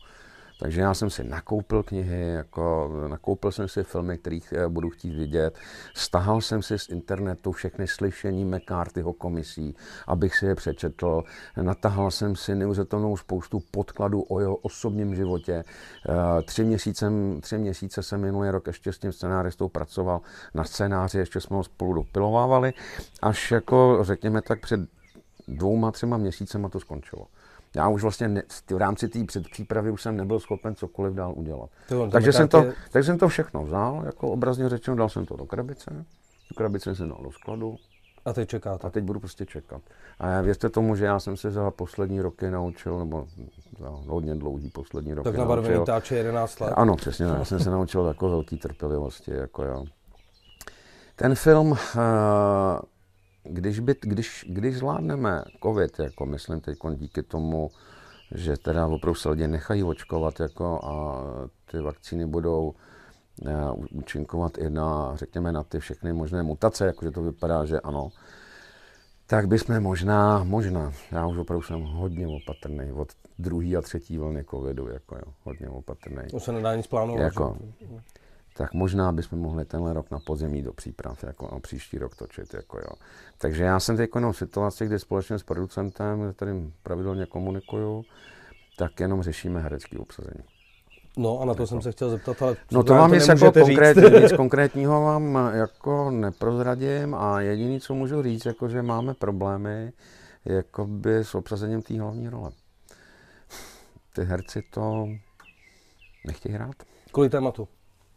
Takže 0.61 0.81
já 0.81 0.95
jsem 0.95 1.11
si 1.11 1.25
nakoupil 1.25 1.83
knihy, 1.83 2.29
jako, 2.29 2.91
nakoupil 3.09 3.53
jsem 3.53 3.69
si 3.69 3.83
filmy, 3.85 4.19
kterých 4.19 4.53
eh, 4.53 4.69
budu 4.69 4.91
chtít 4.91 5.15
vidět, 5.15 5.59
stahal 5.95 6.41
jsem 6.41 6.63
si 6.63 6.79
z 6.79 6.89
internetu 6.89 7.53
všechny 7.53 7.89
slyšení 7.89 8.45
McCarthyho 8.45 9.13
komisí, 9.13 9.77
abych 10.07 10.37
si 10.37 10.47
je 10.47 10.55
přečetl, 10.55 11.23
natahal 11.63 12.11
jsem 12.11 12.37
si 12.37 12.55
neuvěřitelnou 12.55 13.17
spoustu 13.17 13.63
podkladů 13.71 14.23
o 14.23 14.41
jeho 14.41 14.57
osobním 14.57 15.15
životě. 15.15 15.65
Eh, 16.09 16.43
tři 16.43 16.65
měsíce, 16.65 17.13
tři 17.41 17.59
měsíce 17.59 18.03
jsem 18.03 18.21
minulý 18.21 18.51
rok 18.51 18.67
ještě 18.67 18.93
s 18.93 18.99
tím 18.99 19.13
scenáristou 19.13 19.69
pracoval 19.69 20.21
na 20.55 20.65
scénáři, 20.65 21.19
ještě 21.19 21.41
jsme 21.41 21.57
ho 21.57 21.65
spolu 21.65 21.95
dopilovávali, 21.95 22.73
až 23.23 23.51
jako 23.51 23.99
řekněme 24.03 24.43
tak 24.43 24.61
před 24.61 24.81
dvouma, 25.49 25.91
třema 25.91 26.17
měsícema 26.17 26.69
to 26.69 26.81
skončilo. 26.81 27.27
Já 27.77 27.89
už 27.89 28.03
vlastně 28.03 28.29
ne, 28.29 28.43
v 28.71 28.77
rámci 28.77 29.09
té 29.09 29.25
předpřípravy 29.25 29.91
už 29.91 30.03
jsem 30.03 30.17
nebyl 30.17 30.41
schopen 30.41 30.75
cokoliv 30.75 31.15
dál 31.15 31.33
udělat. 31.37 31.71
takže, 32.13 32.33
jsem 32.33 32.49
to, 32.49 32.65
tak 32.91 33.05
jsem 33.05 33.19
to 33.19 33.29
všechno 33.29 33.65
vzal, 33.65 34.03
jako 34.07 34.29
obrazně 34.29 34.69
řečeno, 34.69 34.97
dal 34.97 35.09
jsem 35.09 35.27
to 35.27 35.37
do 35.37 35.47
krabice, 35.47 36.05
tu 36.49 36.55
krabice 36.55 36.95
jsem 36.95 37.09
dal 37.09 37.19
do 37.23 37.33
skladu, 37.33 37.77
a 38.25 38.33
teď 38.33 38.49
čekáte. 38.49 38.87
A 38.87 38.91
teď 38.91 39.05
budu 39.05 39.21
prostě 39.21 39.47
čekat. 39.47 39.83
A 40.19 40.41
věřte 40.41 40.69
tomu, 40.69 40.97
že 40.97 41.05
já 41.05 41.21
jsem 41.21 41.37
se 41.37 41.51
za 41.51 41.71
poslední 41.71 42.21
roky 42.21 42.51
naučil, 42.51 42.99
nebo 42.99 43.27
za 43.79 43.89
hodně 43.89 44.35
dlouhý 44.35 44.71
poslední 44.71 45.15
roky 45.15 45.25
Tak 45.25 45.37
na 45.37 45.45
barvený 45.45 45.85
táče 45.85 46.17
11 46.17 46.61
let. 46.61 46.73
Ano, 46.77 46.97
přesně. 46.97 47.27
Já 47.27 47.45
jsem 47.45 47.61
se 47.61 47.71
naučil 47.71 48.07
jako 48.07 48.29
velký 48.29 48.59
trpělivosti. 48.59 49.31
Jako 49.35 49.65
jo. 49.65 49.85
Ten 51.17 51.35
film, 51.35 51.77
eh, 51.97 51.99
když, 53.45 53.81
by, 53.81 53.95
když, 54.01 54.45
když 54.49 54.77
zvládneme 54.77 55.43
covid, 55.63 55.99
jako 55.99 56.27
myslím 56.27 56.61
teď 56.61 56.79
díky 56.95 57.23
tomu, 57.23 57.71
že 58.35 58.57
teda 58.57 58.87
opravdu 58.87 59.15
se 59.15 59.29
lidi 59.29 59.49
nechají 59.49 59.85
očkovat 59.85 60.41
jako 60.41 60.85
a 60.85 61.23
ty 61.71 61.79
vakcíny 61.79 62.27
budou 62.27 62.75
Eh, 63.47 63.71
účinkovat 63.91 64.59
i 64.59 64.71
na, 64.71 65.17
řekněme, 65.17 65.53
na 65.53 65.63
ty 65.63 65.81
všechny 65.81 66.13
možné 66.13 66.43
mutace, 66.43 66.87
jakože 66.87 67.11
to 67.11 67.23
vypadá, 67.23 67.65
že 67.65 67.81
ano, 67.81 68.09
tak 69.27 69.49
bychom 69.49 69.81
možná, 69.81 70.45
možná, 70.45 70.93
já 71.13 71.27
už 71.27 71.39
opravdu 71.39 71.63
jsem 71.63 71.83
hodně 71.83 72.27
opatrný 72.27 72.93
od 72.93 73.09
druhé 73.39 73.77
a 73.77 73.81
třetí 73.81 74.19
vlny 74.19 74.45
covidu, 74.45 74.89
jako 74.89 75.17
jo, 75.17 75.33
hodně 75.45 75.69
opatrný. 75.69 76.23
To 76.31 76.41
se 76.41 76.53
nedá 76.53 76.77
nic 76.77 76.87
plánovat. 76.87 77.23
Jako, 77.23 77.57
tak 78.61 78.75
možná 78.75 79.13
bychom 79.13 79.39
mohli 79.39 79.65
tenhle 79.65 79.93
rok 79.93 80.11
na 80.11 80.19
podzemí 80.19 80.63
do 80.63 80.73
příprav, 80.73 81.25
jako 81.25 81.49
a 81.49 81.61
příští 81.61 81.99
rok 81.99 82.17
točit, 82.17 82.55
jako 82.55 82.79
jo. 82.79 82.93
Takže 83.39 83.65
já 83.65 83.81
jsem 83.81 83.97
teď 83.97 84.11
v 84.15 84.33
situaci, 84.33 84.87
kdy 84.87 84.99
společně 84.99 85.39
s 85.39 85.43
producentem, 85.43 86.33
kterým 86.37 86.73
pravidelně 86.83 87.27
komunikuju, 87.27 88.05
tak 88.79 89.01
jenom 89.01 89.23
řešíme 89.23 89.61
herecké 89.61 89.99
obsazení. 89.99 90.45
No 91.17 91.41
a 91.41 91.45
na 91.45 91.55
to 91.55 91.67
jsem 91.67 91.83
se 91.83 91.93
chtěl 91.93 92.11
zeptat, 92.11 92.43
ale 92.43 92.57
No 92.73 92.83
to 92.83 92.95
vám 92.95 93.13
nic 93.13 93.29
jako 93.29 93.53
konkrétní, 93.53 94.03
nic 94.23 94.33
konkrétního 94.33 95.01
vám 95.01 95.39
jako 95.55 96.11
neprozradím 96.11 97.15
a 97.15 97.41
jediný, 97.41 97.81
co 97.81 97.95
můžu 97.95 98.23
říct, 98.23 98.47
jako 98.47 98.69
že 98.69 98.83
máme 98.83 99.15
problémy 99.15 99.93
jakoby 100.45 101.17
s 101.17 101.35
obsazením 101.35 101.83
té 101.83 102.01
hlavní 102.01 102.29
role. 102.29 102.51
Ty 104.15 104.25
herci 104.25 104.63
to 104.71 105.09
nechtějí 106.27 106.55
hrát. 106.55 106.75
Kvůli 107.13 107.29
tématu. 107.29 107.69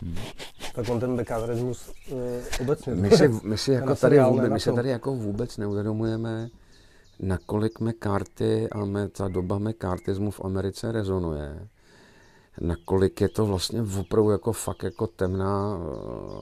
Hmm. 0.04 0.16
Tak 0.76 0.90
on 0.90 1.00
ten 1.00 1.16
bekaverismus 1.16 1.92
uh, 2.12 2.20
obecně. 2.62 2.96
My 2.96 3.12
si, 3.12 3.28
my 3.44 3.58
si, 3.58 3.72
jako 3.72 3.96
tady 3.96 4.20
vůbec, 4.20 4.52
my 4.52 4.60
se 4.60 4.72
tady 4.72 4.90
jako 4.90 5.16
vůbec 5.16 5.58
neuvědomujeme, 5.58 6.50
nakolik 7.20 7.80
McCarthy 7.80 8.70
a 8.70 8.86
me, 8.86 9.10
ta 9.10 9.28
doba 9.28 9.60
McCarthyismu 9.60 10.32
v 10.32 10.42
Americe 10.42 10.92
rezonuje 10.92 11.68
nakolik 12.62 13.22
je 13.22 13.30
to 13.30 13.46
vlastně 13.46 13.82
opravdu 14.00 14.30
jako 14.30 14.54
fakt 14.54 14.84
jako 14.84 15.08
temná 15.08 15.80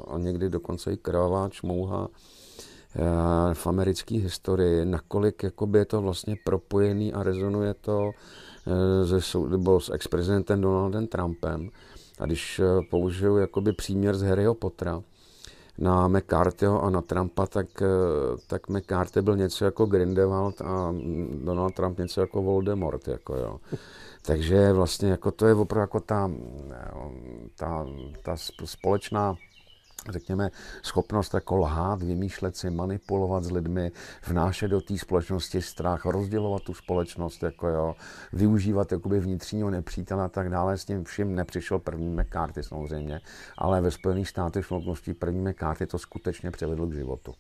a 0.08 0.18
někdy 0.18 0.50
dokonce 0.50 0.94
i 0.94 0.98
krvavá 0.98 1.50
čmouha 1.50 2.08
eh, 2.96 3.54
v 3.54 3.68
americké 3.68 4.16
historii, 4.16 4.86
nakolik 4.86 5.44
jakoby 5.44 5.80
je 5.80 5.86
to 5.86 6.02
vlastně 6.02 6.36
propojený 6.44 7.14
a 7.14 7.24
rezonuje 7.24 7.74
to 7.74 8.12
eh, 9.12 9.22
se, 9.22 9.38
nebo 9.38 9.80
s 9.80 9.90
ex-prezidentem 9.90 10.62
Donaldem 10.62 11.08
Trumpem. 11.08 11.70
A 12.22 12.26
když 12.26 12.60
eh, 12.60 12.64
použiju 12.90 13.38
jakoby 13.38 13.74
příměr 13.74 14.18
z 14.18 14.22
Harryho 14.22 14.54
Pottera, 14.54 15.02
na 15.78 16.08
McCarthyho 16.08 16.84
a 16.84 16.90
na 16.90 17.02
Trumpa, 17.02 17.48
tak, 17.48 17.68
tak 18.48 18.70
McCarthy 18.70 19.22
byl 19.22 19.38
něco 19.38 19.66
jako 19.66 19.86
Grindelwald 19.86 20.62
a 20.62 20.94
Donald 21.44 21.76
Trump 21.76 21.98
něco 21.98 22.22
jako 22.22 22.42
Voldemort. 22.42 23.08
Jako 23.08 23.36
jo. 23.36 23.60
Takže 24.26 24.74
vlastně 24.74 25.10
jako 25.10 25.32
to 25.32 25.48
je 25.48 25.54
opravdu 25.54 25.82
jako 25.82 26.00
ta, 26.00 26.32
ta, 27.56 27.86
ta 28.24 28.36
společná 28.66 29.36
řekněme, 30.10 30.50
schopnost 30.84 31.34
jako 31.34 31.56
lhát, 31.56 32.04
vymýšlet 32.04 32.58
si, 32.58 32.70
manipulovat 32.70 33.44
s 33.44 33.52
lidmi, 33.52 33.92
vnášet 34.28 34.68
do 34.68 34.82
té 34.82 34.98
společnosti 34.98 35.62
strach, 35.62 36.06
rozdělovat 36.06 36.64
tu 36.64 36.74
společnost, 36.74 37.44
jako 37.44 37.68
jo, 37.68 37.96
využívat 38.34 38.92
jakoby 38.92 39.20
vnitřního 39.20 39.70
nepřítele 39.70 40.24
a 40.24 40.30
tak 40.30 40.50
dále. 40.50 40.78
S 40.78 40.86
tím 40.86 41.04
vším 41.04 41.36
nepřišel 41.36 41.80
první 41.80 42.10
McCarthy 42.10 42.64
samozřejmě, 42.64 43.22
ale 43.58 43.82
ve 43.82 43.92
Spojených 43.92 44.30
státech 44.30 44.66
v 44.66 45.14
první 45.20 45.42
McCarthy 45.42 45.88
to 45.88 45.98
skutečně 45.98 46.52
převedl 46.52 46.88
k 46.88 46.94
životu. 46.94 47.34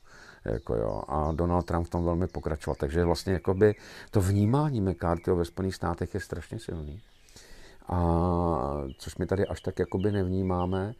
Jako 0.45 0.75
jo, 0.75 1.01
a 1.07 1.31
Donald 1.31 1.65
Trump 1.65 1.87
v 1.87 1.89
tom 1.89 2.03
velmi 2.03 2.27
pokračoval. 2.27 2.75
Takže 2.75 3.05
vlastně 3.05 3.33
jakoby 3.33 3.75
to 4.11 4.21
vnímání 4.21 4.81
McCarthyho 4.81 5.35
ve 5.35 5.45
Spojených 5.45 5.75
státech 5.75 6.13
je 6.13 6.19
strašně 6.19 6.59
silný. 6.59 7.01
A 7.87 7.97
což 8.97 9.17
my 9.17 9.25
tady 9.25 9.47
až 9.47 9.61
tak 9.61 9.79
jakoby 9.79 10.11
nevnímáme. 10.11 10.93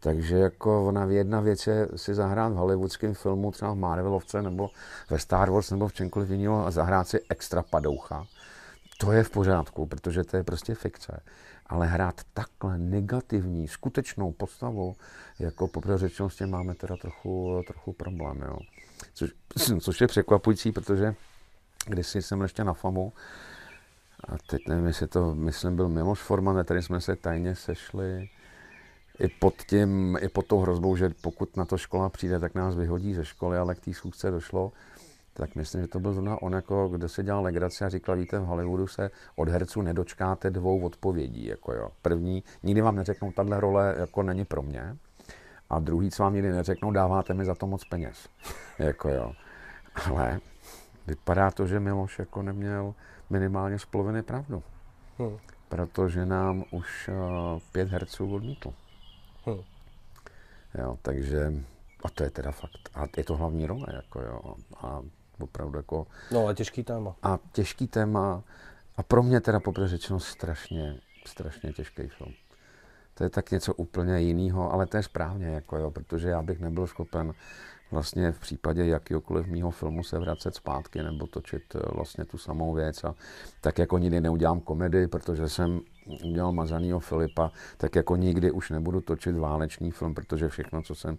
Takže 0.00 0.38
jako 0.38 0.86
ona 0.86 1.04
jedna 1.04 1.40
věc 1.40 1.66
je 1.66 1.88
si 1.96 2.14
zahrát 2.14 2.52
v 2.52 2.56
hollywoodském 2.56 3.14
filmu, 3.14 3.50
třeba 3.50 3.72
v 3.72 3.76
Marvelovce 3.76 4.42
nebo 4.42 4.70
ve 5.10 5.18
Star 5.18 5.50
Wars 5.50 5.70
nebo 5.70 5.88
v 5.88 5.92
čemkoliv 5.92 6.30
jiného 6.30 6.66
a 6.66 6.70
zahrát 6.70 7.08
si 7.08 7.20
extra 7.28 7.62
padoucha. 7.62 8.26
To 8.98 9.12
je 9.12 9.24
v 9.24 9.30
pořádku, 9.30 9.86
protože 9.86 10.24
to 10.24 10.36
je 10.36 10.44
prostě 10.44 10.74
fikce. 10.74 11.20
Ale 11.66 11.86
hrát 11.86 12.20
takhle 12.34 12.78
negativní, 12.78 13.68
skutečnou 13.68 14.32
postavu, 14.32 14.96
jako 15.38 15.68
poprvé 15.68 15.98
řečeno, 15.98 16.30
s 16.30 16.36
tím 16.36 16.50
máme 16.50 16.74
teda 16.74 16.96
trochu, 16.96 17.62
trochu 17.66 17.92
problém. 17.92 18.42
Jo. 18.46 18.58
Což, 19.14 19.30
což 19.80 20.00
je 20.00 20.06
překvapující, 20.06 20.72
protože 20.72 21.14
když 21.86 22.06
jsem 22.06 22.42
ještě 22.42 22.64
na 22.64 22.72
FAMu, 22.72 23.12
a 24.28 24.38
teď 24.46 24.60
nevím, 24.68 24.86
jestli 24.86 25.06
to, 25.06 25.34
myslím, 25.34 25.76
byl 25.76 25.88
Miloš 25.88 26.20
Forman, 26.20 26.64
kterým 26.64 26.82
jsme 26.82 27.00
se 27.00 27.16
tajně 27.16 27.54
sešli, 27.54 28.28
i 29.18 29.28
pod, 29.28 29.54
tím, 29.54 30.18
i 30.20 30.28
pod 30.28 30.46
tou 30.46 30.60
hrozbou, 30.60 30.96
že 30.96 31.10
pokud 31.20 31.56
na 31.56 31.64
to 31.64 31.78
škola 31.78 32.08
přijde, 32.08 32.40
tak 32.40 32.54
nás 32.54 32.76
vyhodí 32.76 33.14
ze 33.14 33.24
školy, 33.24 33.58
ale 33.58 33.74
k 33.74 33.80
té 33.80 33.94
schůzce 33.94 34.30
došlo, 34.30 34.72
tak 35.38 35.54
myslím, 35.54 35.80
že 35.80 35.88
to 35.88 36.00
byl 36.00 36.12
zrovna 36.12 36.42
on, 36.42 36.52
jako, 36.52 36.88
kdo 36.88 37.08
se 37.08 37.22
dělal 37.22 37.42
legraci 37.42 37.84
a 37.84 37.88
říkal, 37.88 38.16
víte, 38.16 38.38
v 38.38 38.44
Hollywoodu 38.44 38.86
se 38.86 39.10
od 39.36 39.48
herců 39.48 39.82
nedočkáte 39.82 40.50
dvou 40.50 40.80
odpovědí. 40.80 41.46
Jako 41.46 41.72
jo. 41.72 41.90
První, 42.02 42.44
nikdy 42.62 42.80
vám 42.80 42.96
neřeknou, 42.96 43.32
tahle 43.32 43.60
role 43.60 43.94
jako 43.98 44.22
není 44.22 44.44
pro 44.44 44.62
mě. 44.62 44.96
A 45.70 45.78
druhý, 45.78 46.10
co 46.10 46.22
vám 46.22 46.34
nikdy 46.34 46.50
neřeknou, 46.50 46.90
dáváte 46.90 47.34
mi 47.34 47.44
za 47.44 47.54
to 47.54 47.66
moc 47.66 47.84
peněz. 47.84 48.28
jako 48.78 49.08
jo. 49.08 49.32
Ale 50.06 50.40
vypadá 51.06 51.50
to, 51.50 51.66
že 51.66 51.80
Miloš 51.80 52.18
jako 52.18 52.42
neměl 52.42 52.94
minimálně 53.30 53.78
z 53.78 53.84
poloviny 53.84 54.22
pravdu. 54.22 54.62
Hmm. 55.18 55.36
Protože 55.68 56.26
nám 56.26 56.64
už 56.70 57.08
uh, 57.08 57.60
pět 57.72 57.88
herců 57.88 58.34
odmítl. 58.34 58.72
Jo, 60.78 60.98
takže, 61.02 61.52
a 62.04 62.08
to 62.08 62.24
je 62.24 62.30
teda 62.30 62.50
fakt. 62.50 62.90
A 62.94 63.04
je 63.16 63.24
to 63.24 63.36
hlavní 63.36 63.66
role, 63.66 63.86
jako 63.92 64.20
jo. 64.20 64.54
A 64.76 65.02
opravdu 65.40 65.76
jako... 65.76 66.06
No, 66.32 66.44
ale 66.44 66.54
těžký 66.54 66.84
téma. 66.84 67.16
A 67.22 67.38
těžký 67.52 67.86
téma. 67.86 68.42
A 68.96 69.02
pro 69.02 69.22
mě 69.22 69.40
teda 69.40 69.60
poprvé 69.60 69.88
řečeno 69.88 70.20
strašně, 70.20 71.00
strašně 71.26 71.72
těžký 71.72 72.08
film 72.08 72.34
to 73.18 73.24
je 73.24 73.30
tak 73.30 73.50
něco 73.50 73.74
úplně 73.74 74.20
jiného, 74.20 74.72
ale 74.72 74.86
to 74.86 74.96
je 74.96 75.02
správně, 75.02 75.46
jako 75.46 75.76
jo, 75.76 75.90
protože 75.90 76.28
já 76.28 76.42
bych 76.42 76.60
nebyl 76.60 76.86
schopen 76.86 77.32
vlastně 77.90 78.32
v 78.32 78.38
případě 78.38 78.86
jakýkoliv 78.86 79.46
mýho 79.46 79.70
filmu 79.70 80.02
se 80.02 80.18
vracet 80.18 80.54
zpátky 80.54 81.02
nebo 81.02 81.26
točit 81.26 81.62
eh, 81.74 81.78
vlastně 81.94 82.24
tu 82.24 82.38
samou 82.38 82.74
věc. 82.74 83.04
A 83.04 83.14
tak 83.60 83.78
jako 83.78 83.98
nikdy 83.98 84.20
neudělám 84.20 84.60
komedii, 84.60 85.06
protože 85.06 85.48
jsem 85.48 85.80
udělal 86.24 86.52
Mazanýho 86.52 87.00
Filipa, 87.00 87.50
tak 87.76 87.96
jako 87.96 88.16
nikdy 88.16 88.50
už 88.50 88.70
nebudu 88.70 89.00
točit 89.00 89.36
válečný 89.36 89.90
film, 89.90 90.14
protože 90.14 90.48
všechno, 90.48 90.82
co 90.82 90.94
jsem 90.94 91.18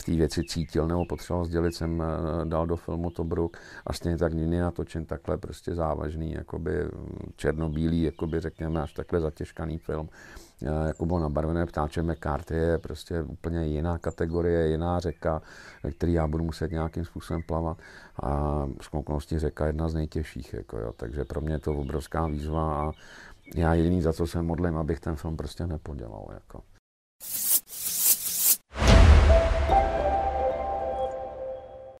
v 0.00 0.04
té 0.04 0.12
věci 0.12 0.44
cítil 0.44 0.88
nebo 0.88 1.04
potřeboval 1.04 1.44
sdělit, 1.44 1.74
jsem 1.74 2.02
eh, 2.02 2.44
dal 2.44 2.66
do 2.66 2.76
filmu 2.76 3.10
Tobruk 3.10 3.56
a 3.86 3.92
stejně 3.92 4.18
tak 4.18 4.32
nikdy 4.32 4.58
natočen 4.58 5.04
takhle 5.04 5.38
prostě 5.38 5.74
závažný, 5.74 6.32
jakoby 6.32 6.72
černobílý, 7.36 8.02
jakoby 8.02 8.40
řekněme 8.40 8.82
až 8.82 8.92
takhle 8.92 9.20
zatěžkaný 9.20 9.78
film 9.78 10.08
jako 10.62 11.06
bylo 11.06 11.18
nabarvené 11.18 11.66
ptáče 11.66 12.02
McCarthy 12.02 12.56
je 12.56 12.78
prostě 12.78 13.22
úplně 13.22 13.66
jiná 13.66 13.98
kategorie, 13.98 14.68
jiná 14.68 15.00
řeka, 15.00 15.42
ve 15.82 15.90
který 15.90 16.12
já 16.12 16.26
budu 16.26 16.44
muset 16.44 16.70
nějakým 16.70 17.04
způsobem 17.04 17.42
plavat 17.42 17.78
a 18.22 18.66
z 18.80 19.38
řeka 19.38 19.66
jedna 19.66 19.88
z 19.88 19.94
nejtěžších, 19.94 20.54
jako 20.54 20.78
jo. 20.78 20.92
takže 20.96 21.24
pro 21.24 21.40
mě 21.40 21.54
je 21.54 21.58
to 21.58 21.72
obrovská 21.72 22.26
výzva 22.26 22.74
a 22.74 22.92
já 23.54 23.74
jediný 23.74 24.02
za 24.02 24.12
co 24.12 24.26
se 24.26 24.42
modlím, 24.42 24.76
abych 24.76 25.00
ten 25.00 25.16
film 25.16 25.36
prostě 25.36 25.66
nepodělal. 25.66 26.26
Jako. 26.34 26.62